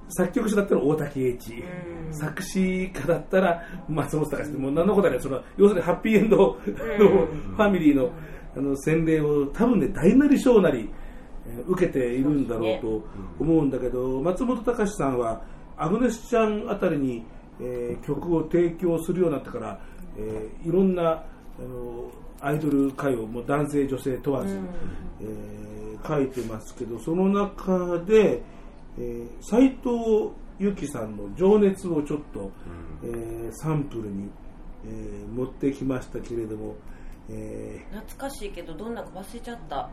[0.08, 1.64] 作曲者だったら大竹栄一、
[2.10, 8.10] 作詞家だったら松本隆もう何のことはないその要するにハッピーエンドのファミリーの
[8.56, 10.90] あの洗礼を多分ね大なり小なり
[11.46, 13.04] えー受けているんだろうと
[13.40, 15.42] 思うんだけど、松本隆さんは
[15.76, 17.24] アグネスちゃんあたりに、
[17.60, 19.80] えー曲を提供するようになってから、
[20.18, 21.24] えーいろんなあ
[21.60, 22.10] の
[22.40, 24.58] アイドル歌謡も男性女性問わず、
[25.20, 25.62] えー
[26.06, 28.42] 書いてますけどその中で、
[28.98, 32.50] えー、斉藤由貴さんの「情熱」をちょっと、
[33.04, 34.28] えーサンプルに、
[34.84, 36.74] えー持ってきましたけれども、
[37.30, 39.88] えー懐かしいけどどんなか忘れちゃった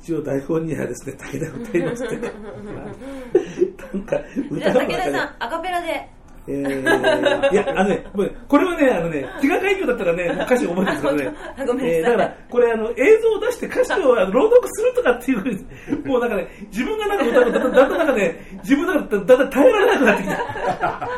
[0.00, 4.16] 一応台本にはですね武田歌いますってなんか
[4.52, 6.08] じゃあ武田さんアカペラで。
[6.48, 8.04] えーいや、あのね、
[8.48, 11.38] これはね、あのね、気が海峡だったらね、もう歌詞覚えてるんですけどね。
[11.56, 11.90] あ、ごめんなさい。
[11.92, 20.28] えーだから、これ、あの、映像を出して歌詞を朗読するとかっていうふうに、もうなんかね、自分がなんか歌うと、だんだんだんだんなんかね、自分の中でだんだん耐えられなくなってき
[20.80, 21.08] た。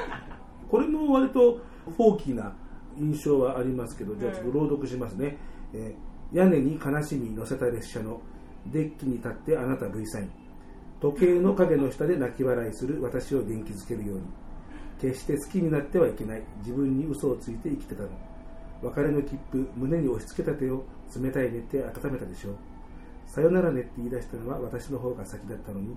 [0.70, 1.58] これも割と
[1.96, 2.52] フォーキーな
[2.98, 5.38] 印象はありますけど、じゃあちょっと朗読しますね。
[5.72, 8.20] えー屋根に悲しみ乗せた列車の
[8.66, 10.30] デッキに立ってあなた V サイン。
[11.00, 13.02] 時計の影の下で泣き笑いする。
[13.02, 14.22] 私を元気づけるように。
[15.00, 16.42] 決して好きになってはいけない。
[16.58, 18.08] 自分に嘘をついて生きてたの。
[18.82, 19.68] 別れの切符。
[19.76, 20.84] 胸に押し付けた手を。
[21.14, 22.56] 冷たいねって温めたでしょう。
[23.26, 24.60] さよならねって言い出したのは。
[24.60, 25.96] 私の方が先だったのに。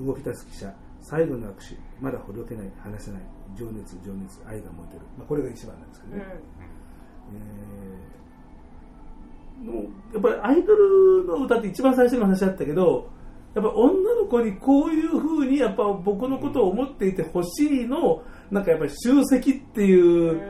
[0.00, 1.76] 動き出す汽車最後の握手。
[2.00, 2.70] まだほどけない。
[2.78, 3.20] 話せない。
[3.56, 4.40] 情熱情熱。
[4.46, 6.38] 愛が燃えてる、まあ、これが一番なんですけどね、えー
[7.34, 8.27] でも
[10.12, 13.08] やっぱりアイドルの歌って一番最初の話だったけど
[13.54, 20.40] やっぱ女の子にこういうふうにやっぱ僕のことを思っていてほしいのをなんかやっぱり集積っていう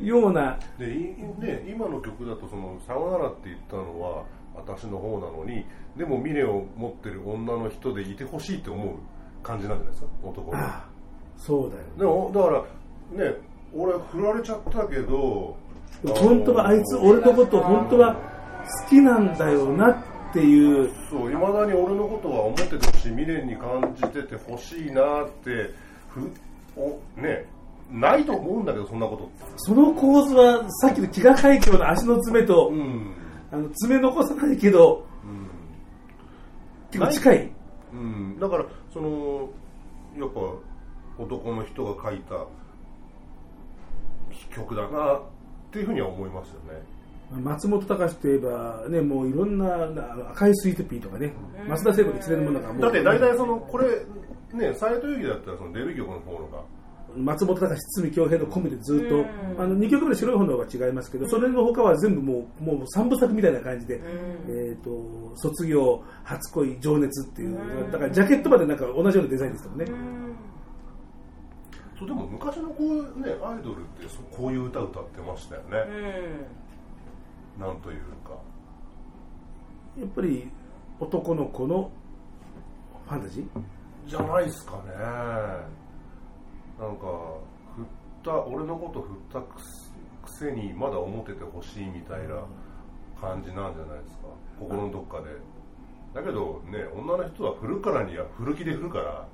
[0.00, 0.58] ような。
[0.78, 0.96] でい
[1.38, 4.24] ね、今の曲だとその「さよなら」って言ったのは
[4.54, 5.64] 私の方なのに
[5.96, 8.94] でも未練を持ってる女の人でいてほしいって思う
[9.42, 10.08] 感じなんじゃないですか？
[10.22, 10.58] 男の
[11.36, 12.66] そうだよでもだか
[13.18, 13.36] らね
[13.74, 15.56] 俺振られちゃったけど
[16.02, 20.90] 本当はあいつ俺のこと本当は好きなんだよなっていう。
[21.10, 25.70] そういまだに俺のことは思っててほしい未練に感じててほしいなって
[26.08, 26.30] ふ
[26.76, 27.46] おね
[27.90, 29.30] ないと思うんだけどそんなこと。
[29.56, 32.72] その構図はさっきの飢餓海峡の足の爪と、
[33.50, 35.04] あの爪残さないけど、
[36.92, 37.52] 結構近い。
[37.92, 39.48] うん、だからその
[40.16, 40.40] やっぱ
[41.18, 42.46] 男の人が書いた
[44.54, 45.20] 曲だな
[45.70, 46.82] っていうふうには思いますよね。
[47.42, 51.32] 松本隆といえば、ね、もういろんななあの赤いスイートピーとかね、
[51.68, 52.82] 松田聖子で一連のものがもう。
[52.82, 53.86] だって大体そのこれ
[54.52, 56.62] ね斎藤由貴だったらそのデビュー曲の方のが。
[57.16, 59.24] 松本隆、堤恭平のコンビでずっと、
[59.60, 64.00] あの2曲目の白い炎は違いますけど、それの他は全部もうもう3部作みたいな感じで、
[64.46, 67.58] えー、と卒業、初恋、情熱っていう、
[67.90, 69.86] だからジャケットまでなんか同じようなデザインですよね。
[72.00, 75.68] そうでも昔のこういうねアイドルってそこういう歌歌ってましたよね、
[77.58, 78.30] なんというか。
[79.98, 80.50] やっぱり
[80.98, 81.90] 男の子の
[83.06, 83.46] ファンタジー？
[84.08, 84.80] じゃないですかね。
[86.78, 87.02] なんか
[87.76, 87.84] 振っ
[88.24, 89.92] た俺のこと振ったくす
[90.24, 92.36] くせにまだ思っててほしいみたいな
[93.20, 94.28] 感じなんじゃないですか。
[94.58, 95.26] 心のどっかで。
[96.14, 99.28] だけどね女の人は振るからには振る気で振るから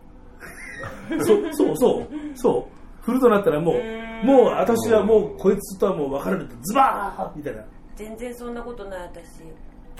[1.24, 3.04] そうそうそうそう。
[3.04, 7.62] 振るとなったらもうもう私はもうこいつとはもう別れるってズバーンみたいな。
[7.94, 9.42] 全然そんなことない私。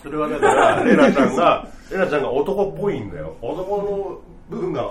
[0.02, 3.36] それはだからレナちゃんがレナちゃんが男っぽいんだよ。
[3.40, 4.20] 男の
[4.50, 4.90] 部分が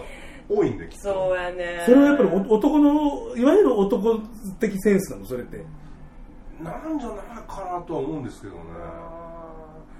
[0.49, 1.03] 多いんできっと。
[1.13, 1.83] そうやね。
[1.85, 4.19] それはやっぱりお男のいわゆる男
[4.59, 5.63] 的センスなのそれって。
[6.61, 7.17] なんじゃない
[7.47, 8.59] かなとは思うんですけどね。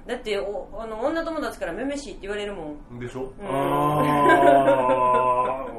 [0.08, 3.00] だっておあの女友達からめめしいって言われるもん。
[3.00, 3.32] でしょ？
[3.44, 5.25] あー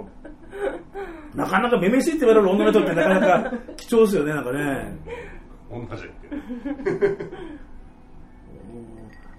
[1.35, 4.97] なかなかめめしいって言われる女の人ってなかなか貴重ですよねなんかね。
[5.71, 6.05] 同じ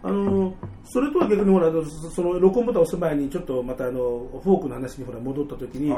[0.04, 0.54] あの
[0.84, 4.00] それとは逆にほらそその録音ボタンを押す前にちょっとまたあの
[4.44, 5.94] フォークの話にほら戻った時に、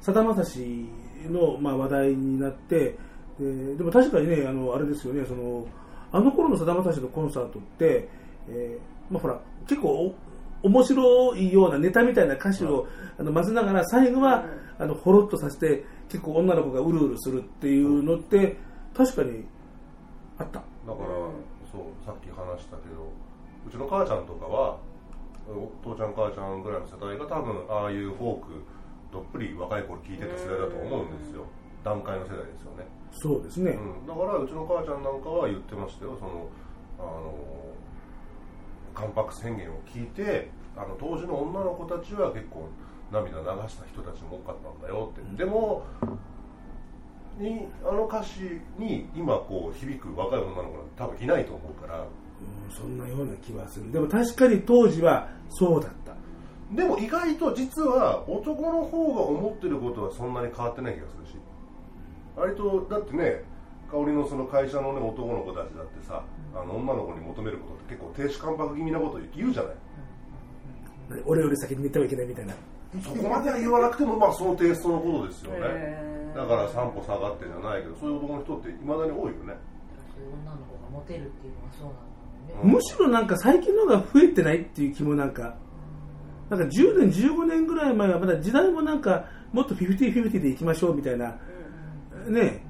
[0.00, 0.86] さだまさし
[1.28, 2.96] の、まあ、話題になって
[3.38, 5.66] ででも確かにねあのあれですよねその
[6.12, 8.08] あの頃のさだまさしのコンサートって、
[8.48, 10.14] えーまあ、ほら結構お
[10.64, 12.88] 面白いようなネタみたいな歌詞を、
[13.18, 14.46] あの混ぜながら最後は、
[14.78, 18.56] あのほろっとさせて結構女の子がうるうるするっていうのって
[18.96, 19.44] 確かに
[20.38, 20.58] あった。
[20.58, 20.96] だから、
[21.70, 23.12] そうさっき話したけど
[23.66, 24.78] うちの母ちゃんとかは
[25.46, 28.64] お父ちゃん母ちゃんぐらいの世代が多分ああいうフォーク
[29.12, 31.44] どっぷり若い頃聞いてた世代だと思うんですよ。
[31.84, 32.86] 段階の世代ですよね。
[33.12, 36.16] そうですね、うん、だからうちの母ちゃんなんかは言ってましたよ。
[36.18, 36.48] その
[36.98, 37.63] あの
[38.94, 42.68] 関白宣言を聞いてあの当時の女の子たちは結構
[43.12, 45.84] 涙流した人たちも多かったんだよって、でも
[47.38, 52.00] にあの歌詞に今こう響く若い女の子なんて多分いないと思うから。
[52.00, 52.06] うん
[52.70, 53.92] そんなような気はする。
[53.92, 56.14] でも確かに当時はそうだった。
[56.74, 61.36] でも意外と実は男の方が思ってることはそんなに変わってない気がするし。
[62.36, 63.44] 割とだってね
[63.90, 66.24] 香りのその会社のね男の子たちだってさ
[66.54, 69.74] あの女の子に求めることって結構亭主関白気味なこと言うじゃない。
[71.26, 72.54] 俺より先に寝てはいけないみたいな。
[73.02, 75.58] そこまでは言わなくてもまあそのテイストのことですよね。
[75.62, 76.38] へー。
[76.38, 79.56] だから三歩下がってじゃないけどそういう男の人っていまだに多いよね。
[80.14, 85.56] そういう女の子がモテるっていうのはそうなんだろうねむしろなんか最近の方が増えてないっていう気もなんか。
[86.50, 91.36] なんか10年15年ぐらい前はまだ時代もなんかもっと50-50でいきましょうみたいな。
[92.28, 92.64] ね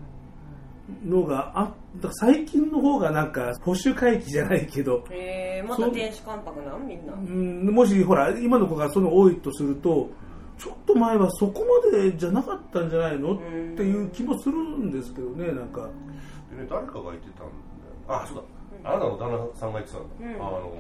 [1.04, 1.70] のがあっ
[2.02, 6.86] た最近の方がなんか保守回帰じゃないけどえー、また天使関白なん？
[6.86, 7.12] みんな。
[7.14, 10.10] うんもしほら今の子がその多いとすると
[10.58, 15.88] ちょっと前はそこまでじゃなかったんじゃないのっていう気もするんですけどねなんか。
[16.50, 17.46] でね誰かが言ってたん
[18.06, 18.14] だ？
[18.14, 18.36] よあそう
[18.82, 18.90] だ。
[18.90, 20.34] あなたの旦那さんが言ってたんだ、うん。
[20.34, 20.70] あの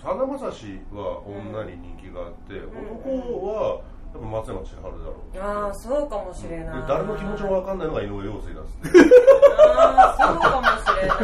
[0.00, 3.82] さだまさしは女に人気があって、男は
[4.20, 5.38] やっぱ松山千春だろう。
[5.40, 6.84] ああそうかもしれでない。
[6.88, 8.98] 誰の気持ちも分かんないのが井上陽水だっつって
[9.78, 11.18] ああそうかもしれない。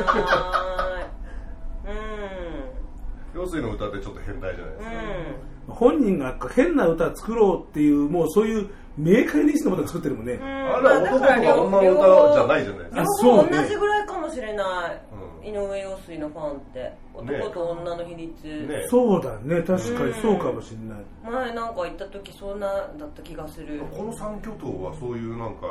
[3.35, 3.41] うん。
[3.41, 13.01] 陽水の歌ってちょっと変態じゃないですか、本人が変な歌作ろうっていうもうそういう明快な意思のものを作ってるもんね、あれは男とか女の歌じゃないじゃないですか。
[13.01, 13.57] あ両そうね。
[13.57, 15.03] 方同じぐらいかもしれない、
[15.45, 16.93] 井上陽水のファンって。
[17.15, 19.63] 男と女の比率、そうだね。
[19.63, 23.81] 確かにそうかもしれない、前なんか行った時そんなだった気がする。
[23.97, 25.67] この三巨頭はそういうなんか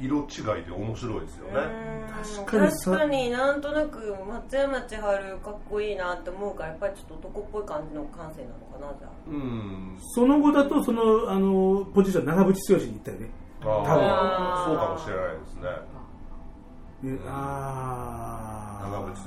[0.00, 1.52] 色違いで面白いですよね。
[2.36, 2.90] 確かにさ。
[2.92, 9.10] 確かになんとなく松山千春かっこいいなって思うからやっぱりちょっと男っぽい感じの感性なのかなじゃあ。
[9.28, 9.98] うん。
[10.14, 13.30] その後だとそのあのポジション長渕剛に行ったよね。
[13.60, 13.86] あ多分。
[13.90, 15.97] あそうかもしれないですね
[17.02, 19.26] ねあ長渕寿司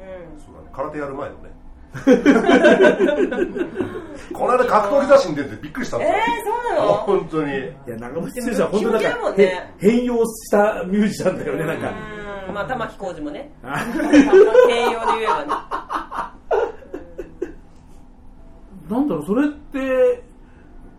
[0.00, 0.68] うんそうだね。
[0.72, 1.50] 空手やる前のね。
[4.32, 6.00] この間格闘技雑誌に出てびっくりしたん。
[6.00, 6.92] ですよえーそうなの？
[6.94, 7.52] 本当に。
[7.52, 9.74] いや長渕剛は本当なんか、ね。
[9.78, 11.92] 変容したミュージシャンだよねなんか。
[12.48, 12.54] うん。
[12.54, 13.50] まあ玉置浩二もね。
[13.62, 13.76] あ。
[13.76, 14.16] 併用で
[14.72, 15.46] 言えばね。
[18.88, 20.22] なんだろうそれって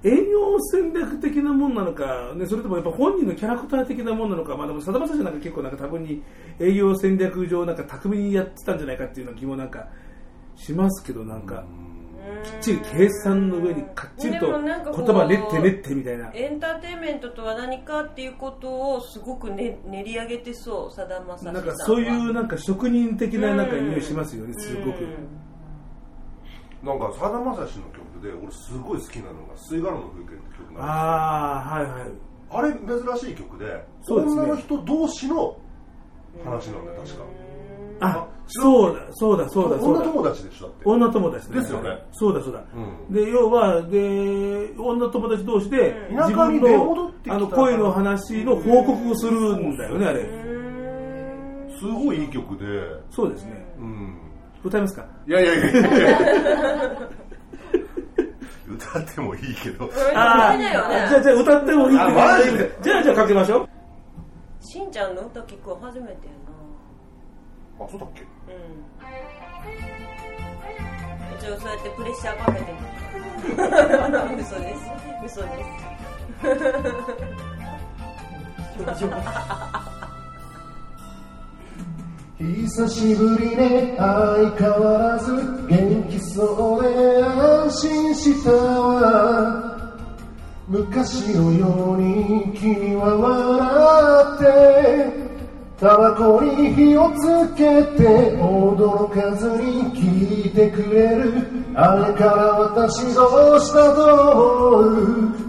[0.04, 6.22] 営業戦略的なもんなのか、ね、それともやっぱ本人のキャラクター的なもんなのか、まあ、でもさだまさしなんか結構なんか多分に
[6.60, 9.88] 営業戦略上なんか巧みにやってたんじゃないかっていうような気もなんか
[10.56, 11.66] しますけどなんか
[12.44, 16.30] きっちり計算の上にかっちりと言葉練って練ってみたいな。
[16.34, 21.62] エンターテインメントとは何かっていうことをすごく、ね、練り上げてそうさだまさしさんは。
[21.62, 25.08] なんかそういうなんか職人的ななんか匂いしますよねすごく。
[26.84, 30.84] なんかさだまさしの曲で俺すごい好きなのが「吸い殻の風景」って曲なんですよ。
[30.84, 32.12] ああはいはい。
[32.50, 34.42] あれ珍しい曲でそうですね。
[34.42, 35.58] 女の人同士の
[36.46, 37.24] 話なんだよ確か。
[38.00, 40.02] あそうだそうだそうだそうだ。
[40.02, 40.82] 女友達でしょだって。
[40.86, 42.06] 女友達ですよね。
[42.12, 43.14] そうだそうだ、うん。
[43.14, 46.18] で要はで女友達同士でうん。
[46.18, 50.30] 自分のあの恋の話の報告をするんだよねあれ。
[51.80, 52.66] すごいいい曲で。
[53.10, 53.66] そうですね。
[53.80, 54.18] うん。
[54.64, 55.06] 歌いますか？
[55.28, 57.10] いやいやいやいや
[58.78, 59.86] 歌ってもいいけど。
[59.86, 59.92] あー。
[59.92, 61.06] 歌えないよね。
[61.10, 62.04] じゃあじゃあ歌ってもいいって。
[62.04, 62.78] あマジで？
[62.82, 63.70] じゃあじゃあかけましょう。
[64.66, 66.18] しんちゃんの歌聞くの初めてや
[67.80, 68.22] あそうだっけ？
[68.22, 68.28] な
[71.40, 72.78] 一応そうやってプレッシャーかけてる。
[74.42, 74.82] 嘘です。
[75.26, 75.48] 嘘で
[78.98, 79.06] す
[82.40, 85.34] 久しぶりね相変わらず
[85.68, 89.88] 元気そうで安心したわ
[90.68, 95.28] 昔のように君は笑って
[95.80, 101.48] タバコに火をつけて驚かずに聞いてくれる。
[101.76, 105.48] あれから私どうしたと思う。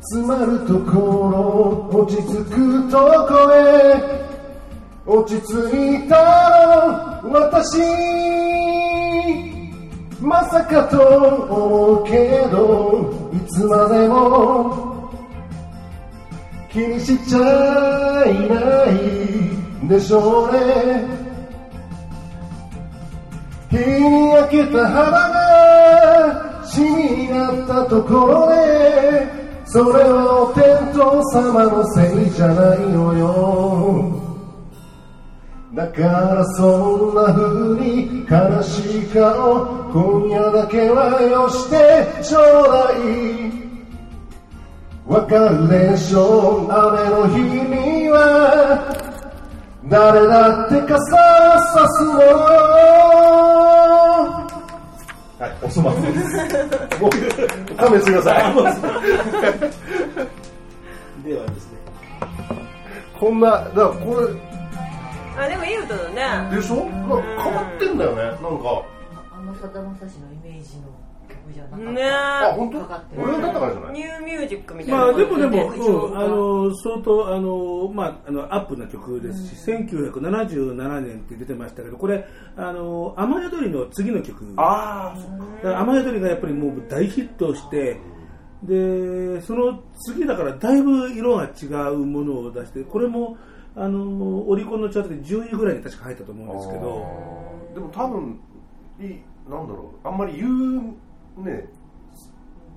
[0.00, 2.98] 詰まるところ落ち着くと
[3.28, 4.29] こへ。
[5.06, 5.46] 落ち着
[6.04, 7.78] いたの私
[10.20, 15.10] まさかと思うけどいつまでも
[16.70, 18.84] 気にしちゃいな
[19.86, 21.04] いでしょうね。
[23.70, 29.26] 日に焼けた肌がシミになったところで
[29.64, 34.19] それはお天道様のせいじゃないのよ。
[35.74, 41.76] だからそんな風に悲しい顔今夜だけはよして
[42.24, 43.60] ちょうだい
[45.06, 48.18] わかるでしょう雨の日には
[49.88, 52.18] 誰だって傘を差すの
[55.38, 56.36] はい、おそ松です。
[57.00, 57.10] もう、
[57.76, 58.54] 勘弁してください。
[61.24, 61.78] ではですね。
[63.18, 64.49] こんな、だからこれ、
[65.36, 66.08] あでもいい歌だ
[66.50, 66.56] ね。
[66.56, 68.84] でしょなんか変わってんだよね、なんか。
[69.32, 70.88] あのさだまさしのイメージの
[71.28, 71.90] 曲じゃなかった。
[71.92, 72.80] ねあ、本当？
[72.80, 73.22] かかってる。
[73.22, 73.92] 俺だったからじゃない？
[73.94, 75.00] ニューミュージックみたいな。
[75.00, 82.26] まあでもでも、ねうん、あの相当あの、まあ、あのアップな曲ですし、1977年って出てましたけどこれ
[82.56, 84.52] あの雨宿りの次の曲。
[84.56, 85.44] ああ、そっか。
[85.56, 87.98] だから雨宿りがやっぱりもう大ヒットして
[88.62, 93.38] でその次だからだいぶ色が違うものを出してこれも
[93.76, 97.50] あのオリコンのチャートで10位ぐらいに確か入ったと思うんですけど。
[97.74, 98.40] でも多分
[99.00, 100.08] いいなんだろう。
[100.08, 100.48] あんまり有
[101.38, 101.68] ね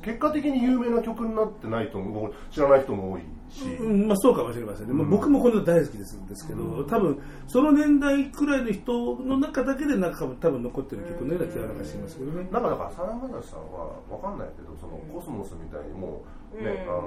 [0.03, 12.47] 結果的に有名な曲になってないと思う知らない人も多いし、うんまあ、そうかもしれませんね、まあ僕もこの歌大好きですですけど、多分その年代くらいの人の中だけでなんか多分残ってる曲のような気がしますけどね。
[12.51, 16.89] なんかだからさだまさんはわかんないけどそのコスモスみたいにもうね、うん。
[16.89, 17.01] あの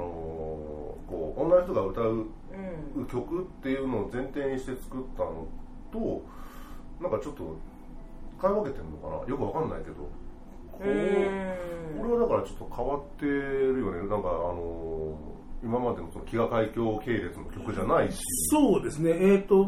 [1.05, 2.27] ーこう女の人が歌う
[2.97, 5.47] うん曲っていうのを前提にして作ったの
[5.93, 6.25] と
[7.01, 7.57] なんかちょっと
[8.39, 9.31] 使い分けてるのかな？
[9.31, 9.97] よくわかんないけど。
[10.77, 13.99] これはだからちょっと変わってるよね。
[14.09, 18.21] なんかあのー今までのその飢餓海峡系列の曲じゃないし。
[18.51, 19.67] そうですね、えっ、と、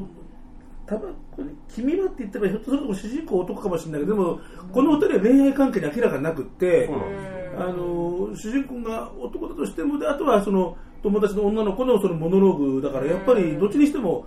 [0.86, 4.38] 多分これ君はって言ったらひょっとすると主人公男かもしれないけど、でも、
[4.70, 14.26] この二人は恋愛関係に明らかになくって、そうなんですよあの主人公が男だとしてもであとはその友達の女の子のそのモノローグだからやっぱりどっちにしても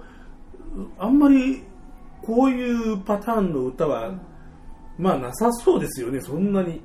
[0.97, 1.63] あんまり
[2.21, 4.13] こういうパターンの歌は
[4.97, 6.81] まあなさそうですよねそんなに。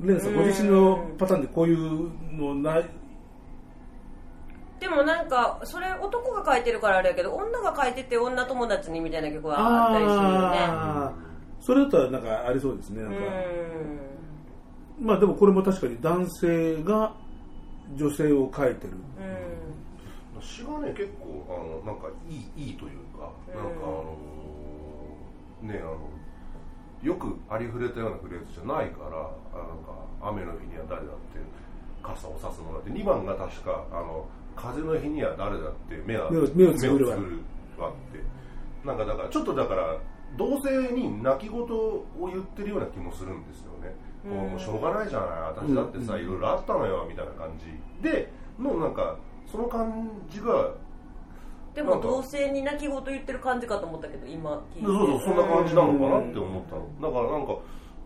[0.00, 2.88] レンさんご自身のパターンでこういうのない？
[4.80, 11.32] でもなんかそれ男が書いてるからあれやけど女が書いてて女友達にみたいな曲はあったりするよね。
[11.60, 13.20] それだったらなんかありそうですねなんか、う
[15.00, 17.14] まあでもこれも確かに男性が
[17.96, 18.90] 女性を書いてる。
[18.90, 18.94] ん。
[18.94, 19.52] うん
[20.42, 24.18] 詩がね結構あのなんかいいいいというか、なんかあの
[25.62, 26.10] ねあの
[27.02, 31.38] よくありふれたようなフレーズじゃないからあなんか雨の日には誰だって
[32.02, 34.26] 傘を差すものだって2番が確かあの
[34.56, 37.20] 風の日には誰だって目は目を目をつぶるわっ
[38.12, 38.20] て
[38.84, 39.96] なんかだからちょっとだから
[40.36, 43.94] 同性に泣き言を言ってるような気もするんですよね、
[44.24, 45.28] もうもうしょうがないじゃない。
[45.56, 48.08] 私だってさ、いろいろあったのよみたいな感じ。
[48.08, 49.16] でのなんか
[49.50, 50.72] その感じが
[51.74, 54.86] でも同性に泣き言言ってる感じかと思ったけど今聞いて。
[54.86, 57.12] そうそうそんな感じなのかなって思ったの。
[57.12, 57.58] だからなんか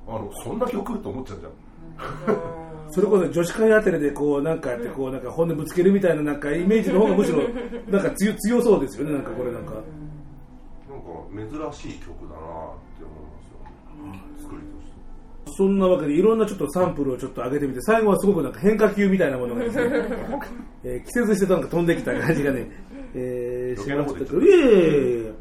[0.08, 1.52] あのそんな曲と思っちゃうじゃん。
[2.92, 7.38] それこそ女子会あたりでこうなんかやってこうなんか本音ぶつけるみたいななんかイメージの方がむしろ
[7.90, 9.72] なんか強強そうですよねなんかこれなんか。
[9.74, 9.80] な
[11.40, 13.25] んか珍しい曲だなって思いますよ、作りとして
[15.56, 19.84] そんなわけでいろんなちょっとサンプルをちょっと上げてみて最後はすごくなんか変化球みたいなものがですね、
[20.84, 22.70] えー季節してなんか飛んできた感じがね、
[23.14, 24.40] えー、しましたけど。
[24.40, 24.66] いえいえい
[25.24, 25.32] え。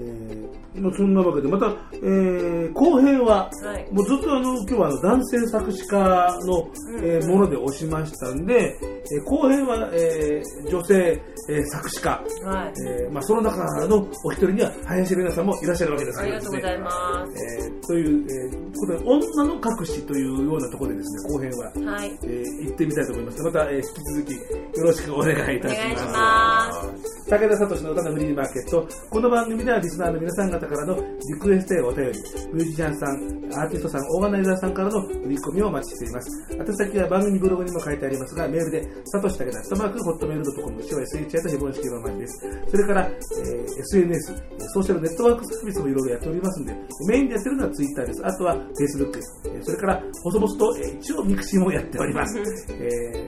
[0.00, 0.43] えー
[0.76, 3.92] まあ、そんなわけでまた、えー後編は、はい。
[3.92, 5.98] もうずっとあの今日はあの男性作詞家
[6.46, 6.68] の、
[7.02, 12.72] えーもので押しましたんで、えー後編は、えー女性、えー作詞家、はい。
[12.86, 16.20] えーまあ、その中のお一人には林玲奈さんもいらっしゃるわけです。
[16.22, 17.44] ねりがとうございます。
[17.64, 22.18] えーという、えーことで女の隠しというようなところでですね後編は、はい。
[22.24, 23.42] えー行ってみたいと思います。
[23.42, 24.32] また、えー引き続き
[24.78, 25.80] よろしくお願いいたします。
[25.80, 27.30] お願いします。
[27.30, 28.88] 武田聡の歌のフリーマーケット。
[29.10, 32.18] この番組ではリスナーの皆さん方からのリクエストやお便り
[32.52, 42.46] ミュージシャンさんアーティストさんオーガナイザーさんからの売り込みをお待ちしています宛先は番組ブログにも書いてありますがメールでサトシタケダ、アットマーク、 Hotmail ドットコム、シは SHI とヘボン式のまです。
[42.68, 44.34] それから、えー SNS、
[44.72, 46.74] ソーシャルネットワークサービスもいろいろやっておりますんで、
[47.08, 48.26] メインでやってるのは Twitter です。
[48.26, 49.20] あとは Facebook、
[49.62, 52.38] それから、細々と、えー一応 mixi もやっております。
[52.38, 52.42] え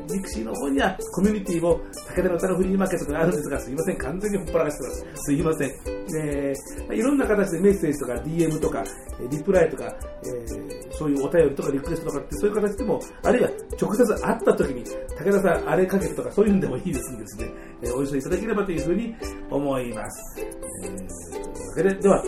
[0.08, 1.80] ーミクシーの方にはコミュニティも
[2.14, 5.22] 武田の歌のフリーマーケットがあるんですが、すいません、完全にほっぱらかしてます。
[5.24, 5.95] すいません。
[6.14, 8.84] えーまあいろんな形でメッセージとか DM とか、
[9.30, 9.84] リプライとか、
[10.24, 13.50] えーそういうお便りとかリクエストとかってそういう形でも、あるいは
[13.80, 14.84] 直接会った時に、
[15.18, 17.50] 武田さんあれかけてとかそういうのでもいいですんでですね、
[17.82, 19.14] えーお寄せいただければというふうに
[19.50, 20.40] 思います。
[20.40, 22.22] えーというわけで、では、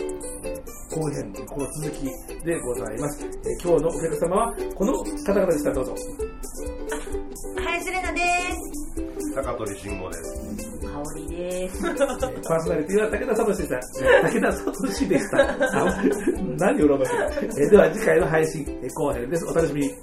[0.89, 2.03] 後編、この続き
[2.45, 3.23] でございます。
[3.23, 3.29] えー
[3.69, 5.71] 今日のお客様はこの方々でした。
[5.73, 5.95] どうぞ。
[7.63, 8.21] 林玲奈で
[8.53, 10.79] す高取慎吾です。
[10.81, 13.79] 香りです パーソナリティは武田聡でした。
[14.23, 15.37] 武田聡でした。
[15.87, 16.03] あ
[16.57, 17.07] 何をロマン
[17.43, 19.45] えーでは次回の配信、えー後編です。
[19.45, 19.93] お楽しみに。